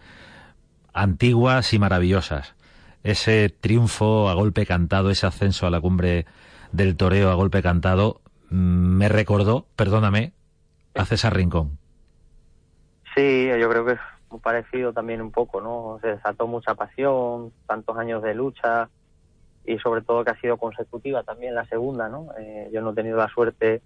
antiguas 0.93 1.73
y 1.73 1.79
maravillosas. 1.79 2.55
Ese 3.03 3.49
triunfo 3.49 4.29
a 4.29 4.33
golpe 4.33 4.65
cantado, 4.65 5.09
ese 5.09 5.27
ascenso 5.27 5.67
a 5.67 5.69
la 5.69 5.81
cumbre 5.81 6.25
del 6.71 6.95
toreo 6.95 7.29
a 7.29 7.35
golpe 7.35 7.61
cantado, 7.61 8.21
mm, 8.49 8.55
me 8.55 9.09
recordó, 9.09 9.67
perdóname, 9.75 10.33
a 10.95 11.05
César 11.05 11.35
Rincón. 11.35 11.77
Sí, 13.15 13.47
yo 13.59 13.69
creo 13.69 13.85
que 13.85 13.93
es 13.93 13.99
parecido 14.41 14.93
también 14.93 15.21
un 15.21 15.31
poco, 15.31 15.61
¿no? 15.61 15.99
Se 16.01 16.07
desató 16.07 16.47
mucha 16.47 16.73
pasión, 16.75 17.51
tantos 17.67 17.97
años 17.97 18.23
de 18.23 18.33
lucha 18.33 18.89
y 19.65 19.77
sobre 19.79 20.01
todo 20.01 20.23
que 20.23 20.31
ha 20.31 20.41
sido 20.41 20.57
consecutiva 20.57 21.23
también 21.23 21.55
la 21.55 21.65
segunda, 21.65 22.09
¿no? 22.09 22.29
Eh, 22.39 22.69
yo 22.73 22.81
no 22.81 22.91
he 22.91 22.95
tenido 22.95 23.17
la 23.17 23.29
suerte 23.29 23.81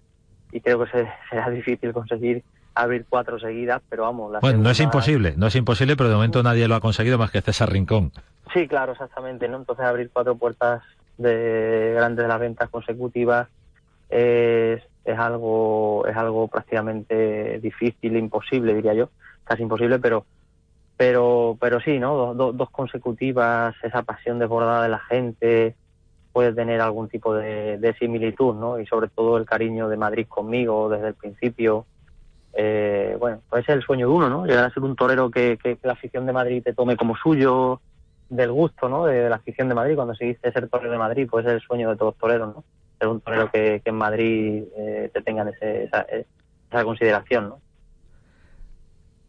y 0.52 0.60
creo 0.60 0.84
que 0.84 0.90
será 1.30 1.50
difícil 1.50 1.92
conseguir 1.92 2.42
abrir 2.78 3.06
cuatro 3.08 3.40
seguidas, 3.40 3.82
pero 3.88 4.04
vamos. 4.04 4.40
bueno, 4.40 4.58
no 4.60 4.70
es 4.70 4.78
imposible, 4.78 5.34
no 5.36 5.48
es 5.48 5.56
imposible, 5.56 5.96
pero 5.96 6.08
de 6.08 6.14
momento 6.14 6.42
nadie 6.44 6.68
lo 6.68 6.76
ha 6.76 6.80
conseguido 6.80 7.18
más 7.18 7.32
que 7.32 7.40
César 7.40 7.72
Rincón. 7.72 8.12
Sí, 8.54 8.68
claro, 8.68 8.92
exactamente, 8.92 9.48
¿no? 9.48 9.56
Entonces 9.56 9.84
abrir 9.84 10.10
cuatro 10.12 10.36
puertas 10.36 10.82
de 11.16 11.94
grandes 11.96 12.22
de 12.22 12.28
las 12.28 12.38
ventas 12.38 12.68
consecutivas 12.70 13.48
es, 14.08 14.80
es 15.04 15.18
algo 15.18 16.06
es 16.06 16.16
algo 16.16 16.46
prácticamente 16.46 17.58
difícil, 17.58 18.16
imposible, 18.16 18.74
diría 18.74 18.94
yo, 18.94 19.10
casi 19.42 19.62
imposible, 19.62 19.98
pero 19.98 20.24
pero 20.96 21.56
pero 21.60 21.80
sí, 21.80 21.98
¿no? 21.98 22.32
Dos, 22.34 22.56
dos 22.56 22.70
consecutivas, 22.70 23.74
esa 23.82 24.02
pasión 24.02 24.38
desbordada 24.38 24.84
de 24.84 24.88
la 24.88 25.00
gente 25.00 25.74
puede 26.32 26.52
tener 26.52 26.80
algún 26.80 27.08
tipo 27.08 27.34
de, 27.34 27.78
de 27.78 27.94
similitud, 27.94 28.54
¿no? 28.54 28.78
Y 28.78 28.86
sobre 28.86 29.08
todo 29.08 29.36
el 29.36 29.46
cariño 29.46 29.88
de 29.88 29.96
Madrid 29.96 30.28
conmigo 30.28 30.88
desde 30.88 31.08
el 31.08 31.14
principio 31.14 31.84
eh, 32.60 33.16
bueno, 33.20 33.40
pues 33.48 33.62
es 33.68 33.76
el 33.76 33.82
sueño 33.82 34.08
de 34.08 34.14
uno, 34.14 34.28
¿no? 34.28 34.44
Llegar 34.44 34.64
a 34.64 34.74
ser 34.74 34.82
un 34.82 34.96
torero 34.96 35.30
que, 35.30 35.56
la 35.84 35.92
afición 35.92 36.26
de 36.26 36.32
Madrid 36.32 36.60
te 36.64 36.74
tome 36.74 36.96
como 36.96 37.16
suyo, 37.16 37.80
del 38.28 38.50
gusto, 38.50 38.88
¿no? 38.88 39.06
De, 39.06 39.28
la 39.28 39.36
afición 39.36 39.68
de 39.68 39.76
Madrid, 39.76 39.94
cuando 39.94 40.16
seguiste 40.16 40.50
ser 40.50 40.68
torero 40.68 40.90
de 40.90 40.98
Madrid, 40.98 41.28
pues 41.30 41.46
es 41.46 41.52
el 41.52 41.60
sueño 41.60 41.88
de 41.88 41.96
todos 41.96 42.16
toreros, 42.16 42.56
¿no? 42.56 42.64
Ser 42.98 43.06
un 43.06 43.20
torero 43.20 43.48
que, 43.52 43.80
en 43.84 43.94
Madrid 43.94 44.64
eh, 44.76 45.08
te 45.14 45.22
tengan 45.22 45.46
esa, 45.46 46.00
esa 46.02 46.84
consideración, 46.84 47.50
¿no? 47.50 47.60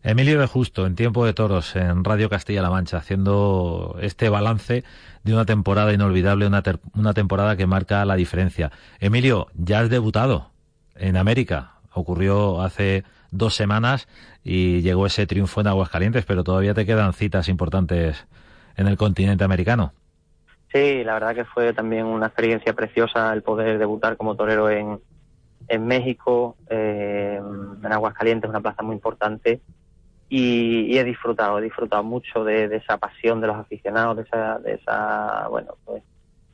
Emilio 0.01 0.39
de 0.39 0.47
Justo, 0.47 0.87
en 0.87 0.95
Tiempo 0.95 1.23
de 1.23 1.33
Toros, 1.33 1.75
en 1.75 2.03
Radio 2.03 2.29
Castilla-La 2.29 2.71
Mancha, 2.71 2.97
haciendo 2.97 3.95
este 4.01 4.29
balance 4.29 4.83
de 5.23 5.33
una 5.33 5.45
temporada 5.45 5.93
inolvidable, 5.93 6.47
una, 6.47 6.63
una 6.95 7.13
temporada 7.13 7.55
que 7.57 7.67
marca 7.67 8.03
la 8.05 8.15
diferencia. 8.15 8.71
Emilio, 8.99 9.49
ya 9.53 9.81
has 9.81 9.91
debutado 9.91 10.49
en 10.95 11.15
América, 11.15 11.73
ocurrió 11.93 12.61
hace 12.61 13.03
dos 13.31 13.55
semanas 13.55 14.07
y 14.43 14.81
llegó 14.81 15.05
ese 15.05 15.27
triunfo 15.27 15.61
en 15.61 15.67
Aguascalientes, 15.67 16.25
pero 16.25 16.43
todavía 16.43 16.73
te 16.73 16.85
quedan 16.85 17.13
citas 17.13 17.49
importantes 17.49 18.27
en 18.75 18.87
el 18.87 18.97
continente 18.97 19.43
americano. 19.43 19.93
Sí, 20.73 21.03
la 21.03 21.13
verdad 21.13 21.35
que 21.35 21.45
fue 21.45 21.73
también 21.73 22.05
una 22.05 22.27
experiencia 22.27 22.73
preciosa 22.73 23.33
el 23.33 23.41
poder 23.41 23.79
debutar 23.79 24.17
como 24.17 24.35
torero 24.35 24.69
en, 24.69 24.99
en 25.67 25.87
México, 25.87 26.55
eh, 26.69 27.39
en 27.39 27.91
Aguascalientes, 27.91 28.49
una 28.49 28.61
plaza 28.61 28.83
muy 28.83 28.95
importante. 28.95 29.61
Y, 30.31 30.95
he 30.95 31.03
disfrutado, 31.03 31.57
he 31.57 31.63
disfrutado 31.63 32.03
mucho 32.03 32.43
de, 32.43 32.65
esa 32.75 32.97
pasión 32.97 33.41
de 33.41 33.47
los 33.47 33.55
aficionados, 33.55 34.17
de 34.17 34.23
esa, 34.23 34.59
de 34.59 34.73
esa, 34.73 35.47
bueno, 35.49 35.73
pues, 35.85 36.03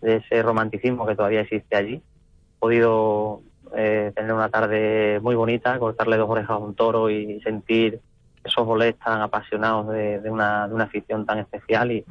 de 0.01 0.17
ese 0.17 0.41
romanticismo 0.41 1.05
que 1.05 1.15
todavía 1.15 1.41
existe 1.41 1.75
allí. 1.75 1.95
He 1.95 2.59
podido 2.59 3.41
eh, 3.75 4.11
tener 4.15 4.33
una 4.33 4.49
tarde 4.49 5.19
muy 5.21 5.35
bonita, 5.35 5.77
cortarle 5.79 6.17
dos 6.17 6.29
orejas 6.29 6.51
a 6.51 6.57
un 6.57 6.75
toro 6.75 7.09
y 7.09 7.41
sentir 7.41 7.99
esos 8.43 8.65
bolés 8.65 8.95
tan 8.97 9.21
apasionados 9.21 9.89
de, 9.89 10.21
una, 10.29 10.67
de 10.67 10.73
una 10.73 10.85
afición 10.85 11.25
tan 11.25 11.39
especial 11.39 11.91
y, 11.91 12.05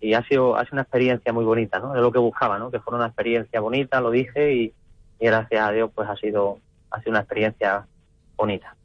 y 0.00 0.14
ha 0.14 0.22
sido, 0.26 0.56
ha 0.56 0.64
sido 0.64 0.74
una 0.74 0.82
experiencia 0.82 1.32
muy 1.32 1.44
bonita, 1.44 1.78
¿no? 1.78 1.94
Es 1.94 2.00
lo 2.00 2.12
que 2.12 2.18
buscaba, 2.18 2.58
¿no? 2.58 2.70
Que 2.70 2.80
fuera 2.80 2.98
una 2.98 3.06
experiencia 3.06 3.60
bonita, 3.60 4.00
lo 4.00 4.10
dije 4.10 4.54
y, 4.54 4.72
gracias 5.20 5.66
a 5.66 5.72
Dios 5.72 5.90
pues 5.94 6.06
ha 6.06 6.16
sido, 6.16 6.58
ha 6.90 6.98
sido 6.98 7.12
una 7.12 7.20
experiencia 7.20 7.86
bonita. 8.36 8.76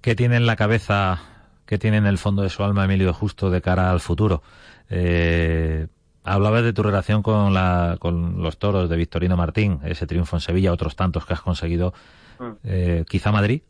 ¿Qué 0.00 0.16
tiene 0.16 0.36
en 0.36 0.46
la 0.46 0.56
cabeza, 0.56 1.20
qué 1.66 1.78
tiene 1.78 1.98
en 1.98 2.06
el 2.06 2.18
fondo 2.18 2.42
de 2.42 2.48
su 2.48 2.64
alma 2.64 2.84
Emilio 2.84 3.12
Justo 3.12 3.50
de 3.50 3.60
cara 3.60 3.92
al 3.92 4.00
futuro? 4.00 4.42
Eh, 4.90 5.86
Hablabas 6.26 6.64
de 6.64 6.72
tu 6.72 6.82
relación 6.82 7.22
con, 7.22 7.54
la, 7.54 7.96
con 8.00 8.42
los 8.42 8.58
toros 8.58 8.90
de 8.90 8.96
Victorino 8.96 9.36
Martín, 9.36 9.78
ese 9.84 10.08
triunfo 10.08 10.36
en 10.36 10.40
Sevilla, 10.40 10.72
otros 10.72 10.96
tantos 10.96 11.24
que 11.24 11.34
has 11.34 11.40
conseguido. 11.40 11.94
Mm. 12.40 12.50
Eh, 12.64 13.04
¿Quizá 13.08 13.30
Madrid? 13.30 13.62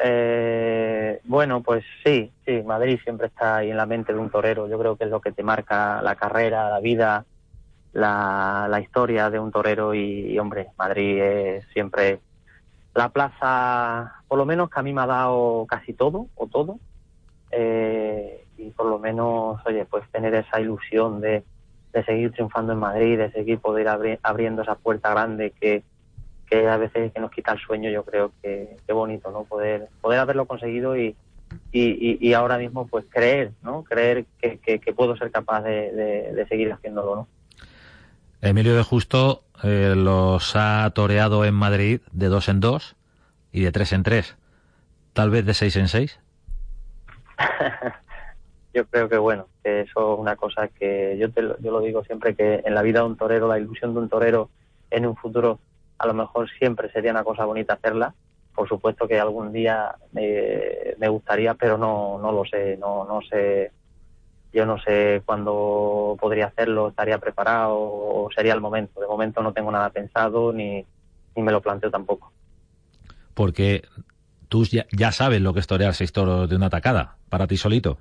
Eh, 0.00 1.20
bueno, 1.24 1.60
pues 1.60 1.84
sí, 2.04 2.30
sí, 2.46 2.62
Madrid 2.64 3.00
siempre 3.02 3.26
está 3.26 3.56
ahí 3.56 3.70
en 3.70 3.76
la 3.76 3.86
mente 3.86 4.12
de 4.12 4.18
un 4.20 4.30
torero. 4.30 4.68
Yo 4.68 4.78
creo 4.78 4.96
que 4.96 5.04
es 5.04 5.10
lo 5.10 5.20
que 5.20 5.32
te 5.32 5.42
marca 5.42 6.00
la 6.02 6.14
carrera, 6.14 6.70
la 6.70 6.78
vida, 6.78 7.24
la, 7.92 8.68
la 8.70 8.80
historia 8.80 9.30
de 9.30 9.40
un 9.40 9.50
torero 9.50 9.92
y, 9.92 10.38
hombre, 10.38 10.68
Madrid 10.78 11.20
es 11.20 11.64
siempre 11.72 12.20
la 12.94 13.08
plaza, 13.08 14.22
por 14.28 14.38
lo 14.38 14.46
menos 14.46 14.70
que 14.70 14.78
a 14.78 14.82
mí 14.84 14.92
me 14.92 15.02
ha 15.02 15.06
dado 15.06 15.66
casi 15.68 15.94
todo, 15.94 16.28
o 16.36 16.46
todo. 16.46 16.78
Eh, 17.50 18.44
y 18.58 18.70
por 18.70 18.86
lo 18.86 18.98
menos, 18.98 19.60
oye, 19.64 19.84
pues 19.86 20.04
tener 20.10 20.34
esa 20.34 20.60
ilusión 20.60 21.20
de, 21.20 21.44
de 21.92 22.04
seguir 22.04 22.32
triunfando 22.32 22.72
en 22.72 22.78
Madrid, 22.78 23.18
de 23.18 23.30
seguir 23.32 23.58
poder 23.60 23.88
abriendo 24.22 24.62
esa 24.62 24.74
puerta 24.74 25.10
grande 25.10 25.52
que, 25.58 25.84
que 26.46 26.68
a 26.68 26.76
veces 26.76 27.12
que 27.12 27.20
nos 27.20 27.30
quita 27.30 27.52
el 27.52 27.60
sueño, 27.60 27.90
yo 27.90 28.04
creo 28.04 28.32
que 28.42 28.76
qué 28.86 28.92
bonito, 28.92 29.30
¿no? 29.30 29.44
Poder, 29.44 29.88
poder 30.00 30.18
haberlo 30.18 30.46
conseguido 30.46 30.96
y, 30.96 31.14
y, 31.72 32.18
y, 32.26 32.32
ahora 32.34 32.58
mismo 32.58 32.86
pues 32.86 33.04
creer, 33.08 33.52
¿no? 33.62 33.84
Creer 33.84 34.26
que, 34.40 34.58
que, 34.58 34.92
puedo 34.92 35.16
ser 35.16 35.30
capaz 35.30 35.62
de, 35.62 35.92
de, 36.34 36.46
seguir 36.48 36.72
haciéndolo, 36.72 37.16
¿no? 37.16 37.28
Emilio 38.40 38.76
de 38.76 38.82
Justo 38.82 39.44
eh, 39.62 39.94
los 39.96 40.54
ha 40.56 40.90
toreado 40.94 41.44
en 41.44 41.54
Madrid 41.54 42.00
de 42.12 42.26
dos 42.26 42.48
en 42.48 42.60
dos 42.60 42.96
y 43.52 43.62
de 43.62 43.72
tres 43.72 43.92
en 43.92 44.02
tres, 44.02 44.36
tal 45.12 45.30
vez 45.30 45.46
de 45.46 45.54
seis 45.54 45.76
en 45.76 45.88
seis. 45.88 46.20
yo 48.74 48.86
creo 48.86 49.08
que 49.08 49.18
bueno, 49.18 49.46
que 49.62 49.82
eso 49.82 50.14
es 50.14 50.20
una 50.20 50.36
cosa 50.36 50.68
que 50.68 51.16
yo, 51.18 51.30
te, 51.30 51.42
yo 51.42 51.70
lo 51.70 51.80
digo 51.80 52.04
siempre 52.04 52.34
que 52.34 52.62
en 52.64 52.74
la 52.74 52.82
vida 52.82 53.00
de 53.00 53.06
un 53.06 53.16
torero, 53.16 53.48
la 53.48 53.58
ilusión 53.58 53.94
de 53.94 54.00
un 54.00 54.08
torero 54.08 54.50
en 54.90 55.06
un 55.06 55.16
futuro 55.16 55.58
a 55.98 56.06
lo 56.06 56.14
mejor 56.14 56.48
siempre 56.58 56.90
sería 56.92 57.10
una 57.10 57.24
cosa 57.24 57.44
bonita 57.44 57.74
hacerla. 57.74 58.14
Por 58.54 58.68
supuesto 58.68 59.06
que 59.06 59.18
algún 59.18 59.52
día 59.52 59.94
me 60.12 61.08
gustaría, 61.08 61.54
pero 61.54 61.78
no, 61.78 62.18
no 62.18 62.32
lo 62.32 62.44
sé, 62.44 62.76
no, 62.76 63.04
no 63.04 63.20
sé, 63.22 63.70
yo 64.52 64.66
no 64.66 64.78
sé 64.78 65.22
cuándo 65.24 66.16
podría 66.20 66.46
hacerlo, 66.46 66.88
estaría 66.88 67.18
preparado 67.18 67.76
o 67.78 68.28
sería 68.34 68.54
el 68.54 68.60
momento. 68.60 69.00
De 69.00 69.06
momento 69.06 69.42
no 69.42 69.52
tengo 69.52 69.70
nada 69.70 69.90
pensado 69.90 70.52
ni, 70.52 70.84
ni 71.36 71.42
me 71.42 71.52
lo 71.52 71.60
planteo 71.60 71.90
tampoco. 71.90 72.32
Porque 73.34 73.84
tú 74.48 74.64
ya, 74.64 75.12
sabes 75.12 75.40
lo 75.40 75.54
que 75.54 75.60
es 75.60 75.66
torear 75.66 75.94
seis 75.94 76.12
toros 76.12 76.48
de 76.48 76.56
una 76.56 76.70
tacada, 76.70 77.16
para 77.28 77.46
ti 77.46 77.56
solito. 77.56 77.98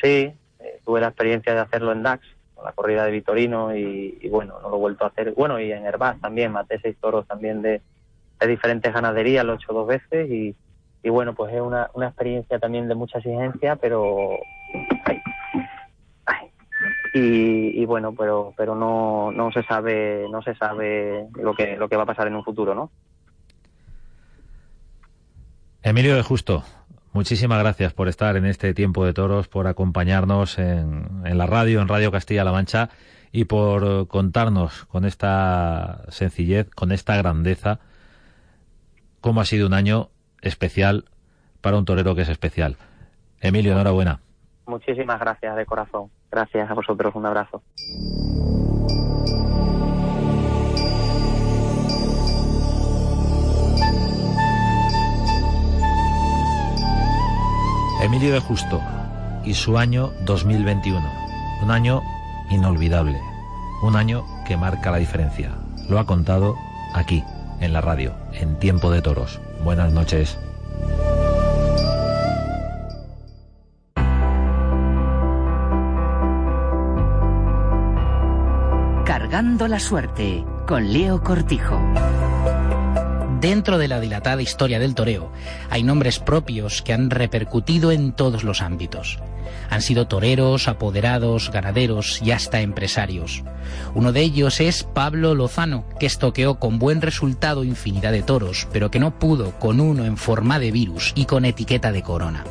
Sí, 0.00 0.32
eh, 0.60 0.80
tuve 0.84 1.00
la 1.00 1.08
experiencia 1.08 1.54
de 1.54 1.60
hacerlo 1.60 1.92
en 1.92 2.02
DAX, 2.02 2.26
con 2.54 2.64
la 2.64 2.72
corrida 2.72 3.04
de 3.04 3.12
Vitorino, 3.12 3.76
y, 3.76 4.28
bueno, 4.30 4.58
no 4.62 4.70
lo 4.70 4.76
he 4.76 4.80
vuelto 4.80 5.04
a 5.04 5.08
hacer. 5.08 5.32
Bueno, 5.34 5.60
y 5.60 5.72
en 5.72 5.84
Herbaz 5.84 6.20
también, 6.20 6.52
maté 6.52 6.78
seis 6.80 6.96
toros 7.00 7.26
también 7.26 7.62
de, 7.62 7.80
diferentes 8.46 8.92
ganaderías, 8.92 9.44
lo 9.44 9.54
he 9.54 9.56
hecho 9.56 9.72
dos 9.72 9.86
veces, 9.86 10.30
y, 10.30 10.54
bueno, 11.08 11.34
pues 11.34 11.54
es 11.54 11.60
una, 11.60 11.88
una 11.94 12.08
experiencia 12.08 12.58
también 12.58 12.88
de 12.88 12.94
mucha 12.94 13.18
exigencia, 13.18 13.76
pero... 13.76 14.38
Y, 17.14 17.80
y, 17.80 17.86
bueno, 17.86 18.14
pero 18.14 18.52
pero 18.58 18.74
no, 18.74 19.32
no 19.32 19.50
se 19.50 19.62
sabe 19.62 20.26
no 20.30 20.42
se 20.42 20.54
sabe 20.54 21.26
lo 21.36 21.54
que 21.54 21.74
lo 21.78 21.88
que 21.88 21.96
va 21.96 22.02
a 22.02 22.06
pasar 22.06 22.26
en 22.26 22.36
un 22.36 22.44
futuro, 22.44 22.74
¿no? 22.74 22.90
Emilio 25.82 26.14
de 26.14 26.22
Justo, 26.22 26.64
Muchísimas 27.16 27.58
gracias 27.60 27.94
por 27.94 28.08
estar 28.08 28.36
en 28.36 28.44
este 28.44 28.74
tiempo 28.74 29.06
de 29.06 29.14
toros, 29.14 29.48
por 29.48 29.68
acompañarnos 29.68 30.58
en, 30.58 31.22
la 31.24 31.46
radio, 31.46 31.80
en 31.80 31.88
Radio 31.88 32.12
Castilla-La 32.12 32.52
Mancha 32.52 32.90
y 33.32 33.46
por 33.46 34.06
contarnos 34.06 34.84
con 34.84 35.06
esta 35.06 36.02
sencillez, 36.08 36.68
con 36.68 36.92
esta 36.92 37.16
grandeza, 37.16 37.80
cómo 39.22 39.40
ha 39.40 39.46
sido 39.46 39.66
un 39.66 39.72
año 39.72 40.10
especial 40.42 41.06
para 41.62 41.78
un 41.78 41.86
torero 41.86 42.14
que 42.14 42.20
es 42.20 42.28
especial. 42.28 42.76
Emilio, 43.40 43.72
enhorabuena. 43.72 44.20
Muchísimas 44.66 45.18
gracias 45.18 45.56
de 45.56 45.64
corazón. 45.64 46.10
Gracias 46.30 46.70
a 46.70 46.74
vosotros. 46.74 47.14
Un 47.14 47.24
abrazo. 47.24 47.62
Emilio 58.06 58.32
de 58.32 58.38
Justo 58.38 58.80
y 59.44 59.54
su 59.54 59.78
año 59.78 60.12
2021. 60.26 61.04
Un 61.64 61.70
año 61.72 62.02
inolvidable. 62.50 63.20
Un 63.82 63.96
año 63.96 64.24
que 64.46 64.56
marca 64.56 64.92
la 64.92 64.98
diferencia. 64.98 65.50
Lo 65.88 65.98
ha 65.98 66.06
contado 66.06 66.54
aquí, 66.94 67.24
en 67.58 67.72
la 67.72 67.80
radio, 67.80 68.14
en 68.32 68.60
Tiempo 68.60 68.92
de 68.92 69.02
Toros. 69.02 69.40
Buenas 69.64 69.92
noches. 69.92 70.38
Cargando 79.04 79.66
la 79.66 79.80
suerte 79.80 80.44
con 80.64 80.92
Leo 80.92 81.24
Cortijo. 81.24 81.80
Dentro 83.46 83.78
de 83.78 83.86
la 83.86 84.00
dilatada 84.00 84.42
historia 84.42 84.80
del 84.80 84.96
toreo 84.96 85.30
hay 85.70 85.84
nombres 85.84 86.18
propios 86.18 86.82
que 86.82 86.92
han 86.92 87.10
repercutido 87.10 87.92
en 87.92 88.10
todos 88.10 88.42
los 88.42 88.60
ámbitos. 88.60 89.20
Han 89.70 89.82
sido 89.82 90.08
toreros, 90.08 90.66
apoderados, 90.66 91.52
ganaderos 91.52 92.20
y 92.24 92.32
hasta 92.32 92.60
empresarios. 92.60 93.44
Uno 93.94 94.10
de 94.10 94.22
ellos 94.22 94.58
es 94.58 94.82
Pablo 94.82 95.36
Lozano, 95.36 95.84
que 96.00 96.06
estoqueó 96.06 96.58
con 96.58 96.80
buen 96.80 97.00
resultado 97.00 97.62
infinidad 97.62 98.10
de 98.10 98.24
toros, 98.24 98.66
pero 98.72 98.90
que 98.90 98.98
no 98.98 99.16
pudo 99.16 99.52
con 99.60 99.78
uno 99.78 100.04
en 100.06 100.16
forma 100.16 100.58
de 100.58 100.72
virus 100.72 101.12
y 101.14 101.26
con 101.26 101.44
etiqueta 101.44 101.92
de 101.92 102.02
corona. 102.02 102.42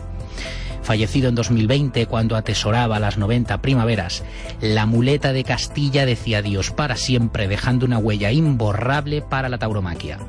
Fallecido 0.81 1.27
en 1.27 1.35
2020 1.35 2.05
cuando 2.05 2.37
atesoraba 2.37 3.01
las 3.01 3.17
90 3.17 3.61
primaveras, 3.61 4.23
la 4.61 4.85
muleta 4.85 5.33
de 5.33 5.43
Castilla 5.43 6.05
decía 6.05 6.37
adiós 6.37 6.71
para 6.71 6.95
siempre 6.95 7.49
dejando 7.49 7.85
una 7.85 7.97
huella 7.97 8.31
imborrable 8.31 9.21
para 9.21 9.49
la 9.49 9.57
tauromaquia 9.57 10.19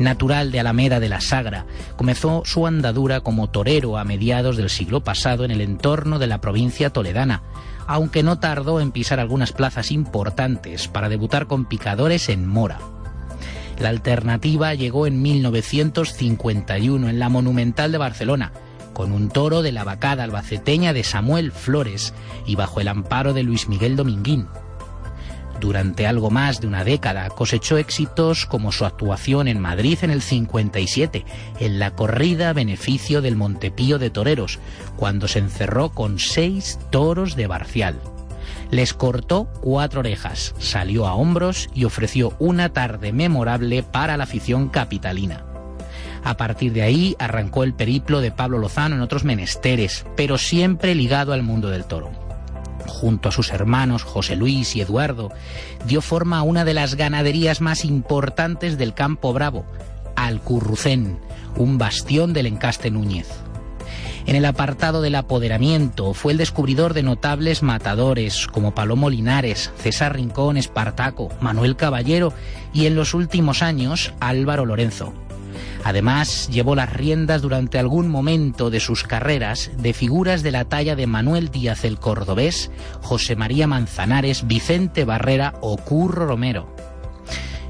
natural 0.00 0.50
de 0.50 0.58
Alameda 0.58 0.98
de 0.98 1.08
la 1.08 1.20
Sagra, 1.20 1.66
comenzó 1.96 2.42
su 2.44 2.66
andadura 2.66 3.20
como 3.20 3.50
torero 3.50 3.98
a 3.98 4.04
mediados 4.04 4.56
del 4.56 4.70
siglo 4.70 5.04
pasado 5.04 5.44
en 5.44 5.50
el 5.50 5.60
entorno 5.60 6.18
de 6.18 6.26
la 6.26 6.40
provincia 6.40 6.90
toledana, 6.90 7.42
aunque 7.86 8.22
no 8.22 8.38
tardó 8.38 8.80
en 8.80 8.92
pisar 8.92 9.20
algunas 9.20 9.52
plazas 9.52 9.92
importantes 9.92 10.88
para 10.88 11.08
debutar 11.08 11.46
con 11.46 11.66
picadores 11.66 12.28
en 12.28 12.46
Mora. 12.46 12.78
La 13.78 13.90
alternativa 13.90 14.74
llegó 14.74 15.06
en 15.06 15.22
1951 15.22 17.08
en 17.08 17.18
la 17.18 17.28
Monumental 17.28 17.92
de 17.92 17.98
Barcelona, 17.98 18.52
con 18.92 19.12
un 19.12 19.28
toro 19.28 19.62
de 19.62 19.72
la 19.72 19.84
vacada 19.84 20.24
albaceteña 20.24 20.92
de 20.92 21.04
Samuel 21.04 21.52
Flores 21.52 22.12
y 22.46 22.56
bajo 22.56 22.80
el 22.80 22.88
amparo 22.88 23.32
de 23.32 23.42
Luis 23.42 23.68
Miguel 23.68 23.96
Dominguín. 23.96 24.46
Durante 25.60 26.06
algo 26.06 26.30
más 26.30 26.62
de 26.62 26.66
una 26.66 26.84
década 26.84 27.28
cosechó 27.28 27.76
éxitos 27.76 28.46
como 28.46 28.72
su 28.72 28.86
actuación 28.86 29.46
en 29.46 29.60
Madrid 29.60 29.98
en 30.00 30.10
el 30.10 30.22
57, 30.22 31.26
en 31.60 31.78
la 31.78 31.90
corrida 31.90 32.54
beneficio 32.54 33.20
del 33.20 33.36
Montepío 33.36 33.98
de 33.98 34.08
Toreros, 34.08 34.58
cuando 34.96 35.28
se 35.28 35.38
encerró 35.38 35.90
con 35.90 36.18
seis 36.18 36.78
toros 36.88 37.36
de 37.36 37.46
Barcial. 37.46 38.00
Les 38.70 38.94
cortó 38.94 39.48
cuatro 39.60 40.00
orejas, 40.00 40.54
salió 40.58 41.06
a 41.06 41.14
hombros 41.14 41.68
y 41.74 41.84
ofreció 41.84 42.34
una 42.38 42.70
tarde 42.70 43.12
memorable 43.12 43.82
para 43.82 44.16
la 44.16 44.24
afición 44.24 44.70
capitalina. 44.70 45.44
A 46.24 46.38
partir 46.38 46.72
de 46.72 46.82
ahí 46.82 47.16
arrancó 47.18 47.64
el 47.64 47.74
periplo 47.74 48.22
de 48.22 48.30
Pablo 48.30 48.58
Lozano 48.58 48.94
en 48.94 49.02
otros 49.02 49.24
menesteres, 49.24 50.06
pero 50.16 50.38
siempre 50.38 50.94
ligado 50.94 51.34
al 51.34 51.42
mundo 51.42 51.68
del 51.68 51.84
toro 51.84 52.19
junto 52.90 53.30
a 53.30 53.32
sus 53.32 53.50
hermanos 53.52 54.02
José 54.02 54.36
Luis 54.36 54.76
y 54.76 54.82
Eduardo, 54.82 55.30
dio 55.86 56.02
forma 56.02 56.38
a 56.38 56.42
una 56.42 56.64
de 56.64 56.74
las 56.74 56.96
ganaderías 56.96 57.60
más 57.60 57.84
importantes 57.84 58.76
del 58.76 58.92
Campo 58.92 59.32
Bravo, 59.32 59.64
Alcurrucén, 60.16 61.18
un 61.56 61.78
bastión 61.78 62.32
del 62.32 62.46
encaste 62.46 62.90
Núñez. 62.90 63.28
En 64.26 64.36
el 64.36 64.44
apartado 64.44 65.00
del 65.00 65.14
apoderamiento 65.14 66.12
fue 66.12 66.32
el 66.32 66.38
descubridor 66.38 66.92
de 66.94 67.02
notables 67.02 67.62
matadores 67.62 68.46
como 68.46 68.74
Palomo 68.74 69.08
Linares, 69.08 69.72
César 69.78 70.14
Rincón, 70.14 70.56
Espartaco, 70.56 71.30
Manuel 71.40 71.76
Caballero 71.76 72.32
y 72.72 72.86
en 72.86 72.94
los 72.94 73.14
últimos 73.14 73.62
años 73.62 74.12
Álvaro 74.20 74.66
Lorenzo. 74.66 75.14
Además, 75.84 76.48
llevó 76.50 76.74
las 76.74 76.92
riendas 76.92 77.42
durante 77.42 77.78
algún 77.78 78.08
momento 78.08 78.70
de 78.70 78.80
sus 78.80 79.04
carreras 79.04 79.70
de 79.78 79.92
figuras 79.92 80.42
de 80.42 80.50
la 80.50 80.66
talla 80.66 80.94
de 80.94 81.06
Manuel 81.06 81.50
Díaz 81.50 81.84
el 81.84 81.98
Cordobés, 81.98 82.70
José 83.00 83.34
María 83.36 83.66
Manzanares, 83.66 84.46
Vicente 84.46 85.04
Barrera 85.04 85.54
o 85.60 85.76
Curro 85.78 86.26
Romero. 86.26 86.74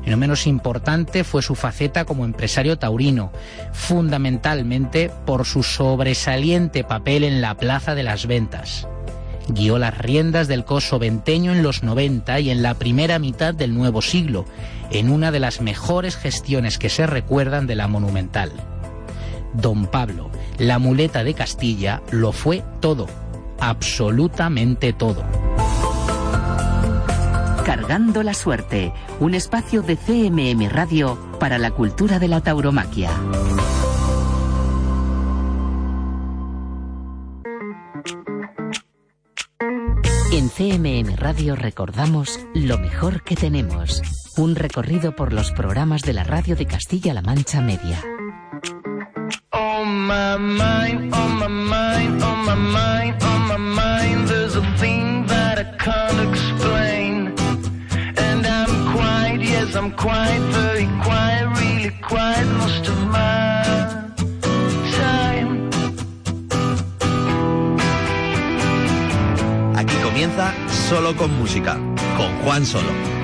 Y 0.04 0.10
no 0.10 0.16
menos 0.16 0.46
importante 0.46 1.24
fue 1.24 1.42
su 1.42 1.54
faceta 1.54 2.04
como 2.04 2.24
empresario 2.24 2.78
taurino, 2.78 3.32
fundamentalmente 3.72 5.10
por 5.26 5.44
su 5.44 5.62
sobresaliente 5.62 6.84
papel 6.84 7.24
en 7.24 7.40
la 7.40 7.54
Plaza 7.54 7.94
de 7.94 8.02
las 8.02 8.26
Ventas. 8.26 8.88
Guió 9.52 9.78
las 9.78 9.98
riendas 9.98 10.46
del 10.46 10.64
coso 10.64 11.00
venteño 11.00 11.52
en 11.52 11.64
los 11.64 11.82
90 11.82 12.38
y 12.38 12.50
en 12.50 12.62
la 12.62 12.74
primera 12.74 13.18
mitad 13.18 13.52
del 13.52 13.74
nuevo 13.74 14.00
siglo, 14.00 14.44
en 14.92 15.10
una 15.10 15.32
de 15.32 15.40
las 15.40 15.60
mejores 15.60 16.16
gestiones 16.16 16.78
que 16.78 16.88
se 16.88 17.06
recuerdan 17.06 17.66
de 17.66 17.74
la 17.74 17.88
Monumental. 17.88 18.52
Don 19.52 19.86
Pablo, 19.86 20.30
la 20.58 20.78
muleta 20.78 21.24
de 21.24 21.34
Castilla, 21.34 22.00
lo 22.12 22.30
fue 22.30 22.62
todo, 22.80 23.08
absolutamente 23.58 24.92
todo. 24.92 25.24
Cargando 27.64 28.22
la 28.22 28.34
suerte, 28.34 28.92
un 29.18 29.34
espacio 29.34 29.82
de 29.82 29.96
CMM 29.96 30.68
Radio 30.70 31.18
para 31.40 31.58
la 31.58 31.72
cultura 31.72 32.20
de 32.20 32.28
la 32.28 32.40
tauromaquia. 32.40 33.10
CMM 40.60 41.16
Radio 41.16 41.56
recordamos 41.56 42.38
lo 42.52 42.76
mejor 42.76 43.22
que 43.22 43.34
tenemos. 43.34 44.02
Un 44.36 44.54
recorrido 44.54 45.16
por 45.16 45.32
los 45.32 45.52
programas 45.52 46.02
de 46.02 46.12
la 46.12 46.22
radio 46.22 46.54
de 46.54 46.66
Castilla-La 46.66 47.22
Mancha 47.22 47.62
Media. 47.62 47.98
My 49.54 50.36
mind, 50.36 51.14
oh 51.14 51.30
comienza 70.20 70.52
Solo 70.68 71.16
con 71.16 71.34
Música, 71.38 71.78
con 72.18 72.30
Juan 72.42 72.66
Solo. 72.66 73.19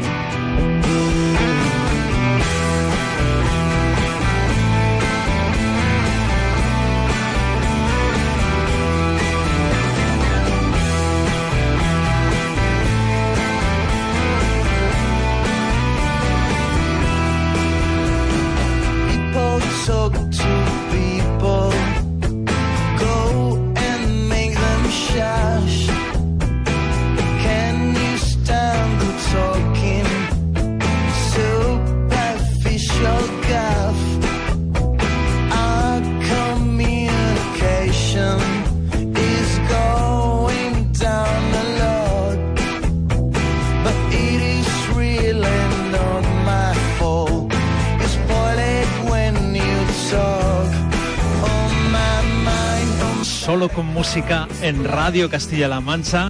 En 54.67 54.85
Radio 54.85 55.31
Castilla-La 55.31 55.81
Mancha. 55.81 56.29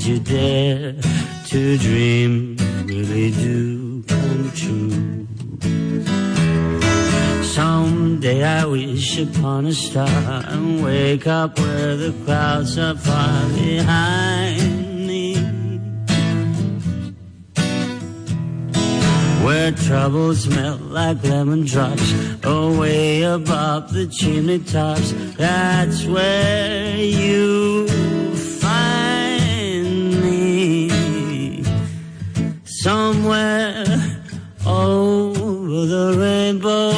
Would 0.00 0.08
you 0.08 0.18
dare 0.20 0.94
to 1.48 1.76
dream? 1.76 2.56
Really 2.86 3.32
do 3.32 4.02
come 4.04 4.50
true. 4.54 5.26
Someday 7.42 8.42
I 8.42 8.64
wish 8.64 9.18
upon 9.18 9.66
a 9.66 9.74
star 9.74 10.42
and 10.48 10.82
wake 10.82 11.26
up 11.26 11.58
where 11.58 11.98
the 11.98 12.14
clouds 12.24 12.78
are 12.78 12.96
far 12.96 13.46
behind 13.50 15.06
me. 15.06 15.34
Where 19.44 19.72
troubles 19.72 20.48
melt 20.48 20.80
like 20.80 21.22
lemon 21.24 21.66
drops 21.66 22.14
away 22.42 23.20
above 23.20 23.92
the 23.92 24.06
chimney 24.06 24.60
tops. 24.60 25.12
That's 25.36 26.06
where 26.06 26.96
you 26.96 27.89
Somewhere 32.82 33.84
over 34.66 35.84
the 35.84 36.14
rainbow, 36.16 36.92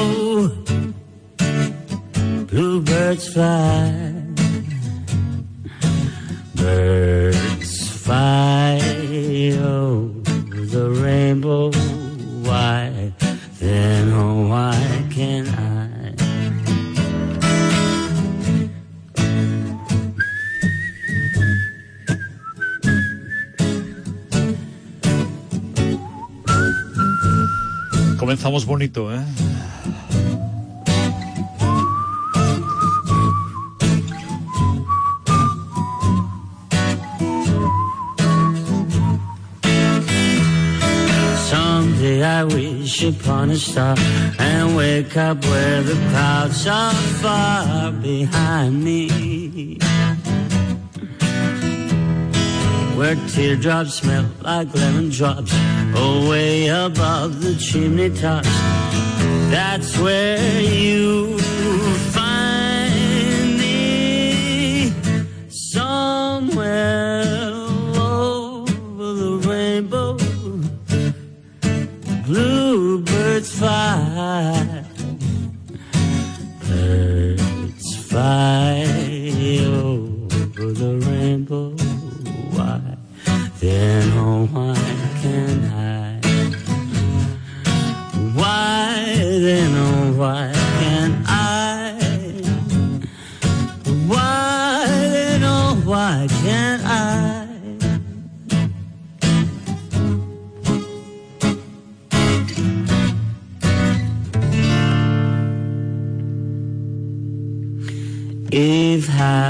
bluebirds 2.47 3.33
fly. 3.33 4.02
Comenzamos 28.33 28.65
bonito, 28.65 29.13
¿eh? 29.13 29.23
Someday 41.51 42.23
I 42.23 42.45
wish 42.45 43.05
upon 43.05 43.51
a 43.51 43.57
star 43.57 43.97
and 44.39 44.77
wake 44.79 45.15
up 45.19 45.45
where 45.45 45.83
the 45.83 45.95
clouds 46.11 46.67
are 46.67 46.95
far 47.21 47.93
behind 47.93 48.83
me. 48.83 49.77
Where 52.97 53.17
teardrops 53.29 53.97
smell 53.97 54.25
like 54.41 54.75
lemon 54.75 55.11
drops 55.11 55.53
away 55.95 56.69
above 56.69 57.43
the 57.43 57.55
chimney 57.57 58.11
tops. 58.11 58.49
That's 59.51 59.99
where 59.99 60.61
you 60.61 61.39
find 62.13 63.59
me 63.59 64.93
somewhere 65.49 67.25
over 67.97 69.13
the 69.13 69.37
rainbow. 69.47 70.17
Bluebirds 72.27 73.51
fly, 73.59 74.62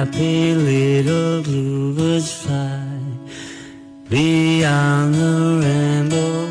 happy 0.02 0.54
little 0.54 1.42
bluebirds 1.44 2.32
fly 2.42 2.82
beyond 4.08 5.14
the 5.14 5.60
rainbow, 5.62 6.48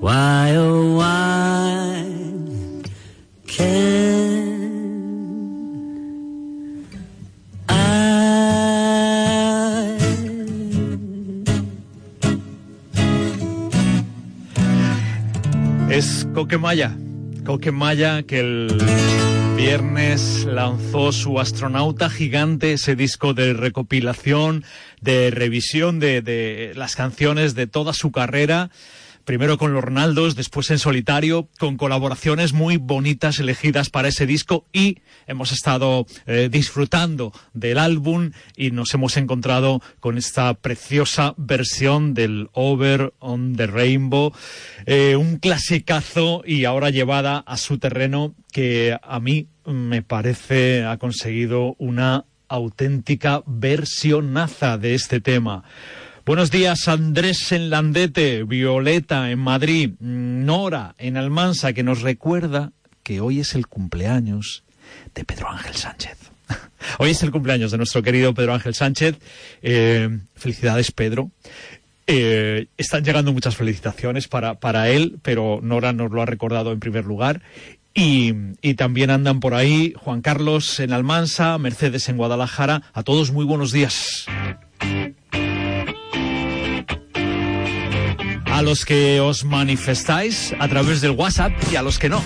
why 0.00 0.56
oh 0.56 0.96
why 0.96 2.06
can 3.46 4.48
I? 7.68 7.72
Es 15.90 16.26
Coquemaya, 16.32 16.96
Coquemaya 17.44 18.22
que 18.22 18.40
el 18.40 19.27
viernes 19.58 20.44
lanzó 20.44 21.10
su 21.10 21.40
Astronauta 21.40 22.08
Gigante, 22.08 22.74
ese 22.74 22.94
disco 22.94 23.34
de 23.34 23.54
recopilación, 23.54 24.64
de 25.00 25.32
revisión 25.32 25.98
de, 25.98 26.22
de 26.22 26.74
las 26.76 26.94
canciones 26.94 27.56
de 27.56 27.66
toda 27.66 27.92
su 27.92 28.12
carrera 28.12 28.70
primero 29.28 29.58
con 29.58 29.74
los 29.74 29.84
Ronaldos, 29.84 30.36
después 30.36 30.70
en 30.70 30.78
solitario, 30.78 31.50
con 31.58 31.76
colaboraciones 31.76 32.54
muy 32.54 32.78
bonitas 32.78 33.38
elegidas 33.38 33.90
para 33.90 34.08
ese 34.08 34.24
disco 34.24 34.64
y 34.72 35.00
hemos 35.26 35.52
estado 35.52 36.06
eh, 36.24 36.48
disfrutando 36.50 37.34
del 37.52 37.76
álbum 37.76 38.30
y 38.56 38.70
nos 38.70 38.94
hemos 38.94 39.18
encontrado 39.18 39.82
con 40.00 40.16
esta 40.16 40.54
preciosa 40.54 41.34
versión 41.36 42.14
del 42.14 42.48
Over 42.54 43.12
on 43.18 43.54
the 43.54 43.66
Rainbow, 43.66 44.32
eh, 44.86 45.14
un 45.16 45.36
clasicazo 45.36 46.42
y 46.46 46.64
ahora 46.64 46.88
llevada 46.88 47.36
a 47.36 47.58
su 47.58 47.76
terreno 47.76 48.34
que 48.50 48.96
a 49.02 49.20
mí 49.20 49.48
me 49.66 50.00
parece 50.00 50.86
ha 50.86 50.96
conseguido 50.96 51.76
una 51.76 52.24
auténtica 52.48 53.42
versionaza 53.44 54.78
de 54.78 54.94
este 54.94 55.20
tema. 55.20 55.64
Buenos 56.28 56.50
días, 56.50 56.88
Andrés 56.88 57.52
en 57.52 57.70
Landete, 57.70 58.44
Violeta 58.44 59.30
en 59.30 59.38
Madrid, 59.38 59.92
Nora 59.98 60.94
en 60.98 61.16
Almansa, 61.16 61.72
que 61.72 61.82
nos 61.82 62.02
recuerda 62.02 62.72
que 63.02 63.22
hoy 63.22 63.40
es 63.40 63.54
el 63.54 63.66
cumpleaños 63.66 64.62
de 65.14 65.24
Pedro 65.24 65.48
Ángel 65.48 65.74
Sánchez. 65.74 66.18
Hoy 66.98 67.12
es 67.12 67.22
el 67.22 67.30
cumpleaños 67.30 67.70
de 67.70 67.78
nuestro 67.78 68.02
querido 68.02 68.34
Pedro 68.34 68.52
Ángel 68.52 68.74
Sánchez. 68.74 69.16
Eh, 69.62 70.18
felicidades, 70.34 70.92
Pedro. 70.92 71.30
Eh, 72.06 72.66
están 72.76 73.04
llegando 73.04 73.32
muchas 73.32 73.56
felicitaciones 73.56 74.28
para, 74.28 74.60
para 74.60 74.90
él, 74.90 75.18
pero 75.22 75.60
Nora 75.62 75.94
nos 75.94 76.10
lo 76.10 76.20
ha 76.20 76.26
recordado 76.26 76.72
en 76.72 76.80
primer 76.80 77.06
lugar. 77.06 77.40
Y, 77.94 78.34
y, 78.60 78.74
también 78.74 79.08
andan 79.08 79.40
por 79.40 79.54
ahí 79.54 79.94
Juan 79.96 80.20
Carlos 80.20 80.78
en 80.78 80.92
Almansa, 80.92 81.56
Mercedes 81.56 82.10
en 82.10 82.18
Guadalajara. 82.18 82.82
A 82.92 83.02
todos 83.02 83.32
muy 83.32 83.46
buenos 83.46 83.72
días. 83.72 84.26
A 88.58 88.62
los 88.62 88.84
que 88.84 89.20
os 89.20 89.44
manifestáis 89.44 90.52
a 90.58 90.66
través 90.66 91.00
del 91.00 91.12
WhatsApp 91.12 91.52
y 91.70 91.76
a 91.76 91.82
los 91.82 91.96
que 92.00 92.08
no. 92.08 92.20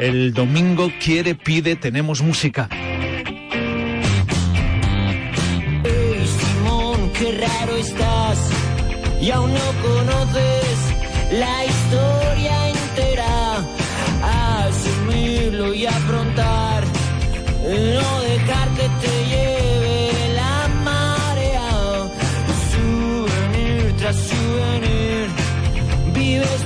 El 0.00 0.32
domingo 0.32 0.90
quiere, 0.98 1.34
pide, 1.34 1.76
tenemos 1.76 2.22
música. 2.22 2.70
Hey 5.84 6.24
Simón, 6.38 7.12
qué 7.12 7.32
raro 7.32 7.76
estás 7.76 8.38
y 9.20 9.30
aún 9.30 9.52
no 9.52 9.68
conoces 9.82 10.78
la 11.32 11.64
historia 11.66 12.68
entera. 12.70 13.62
Asumirlo 14.64 15.74
y 15.74 15.84
afrontar, 15.84 16.84
no 17.66 18.25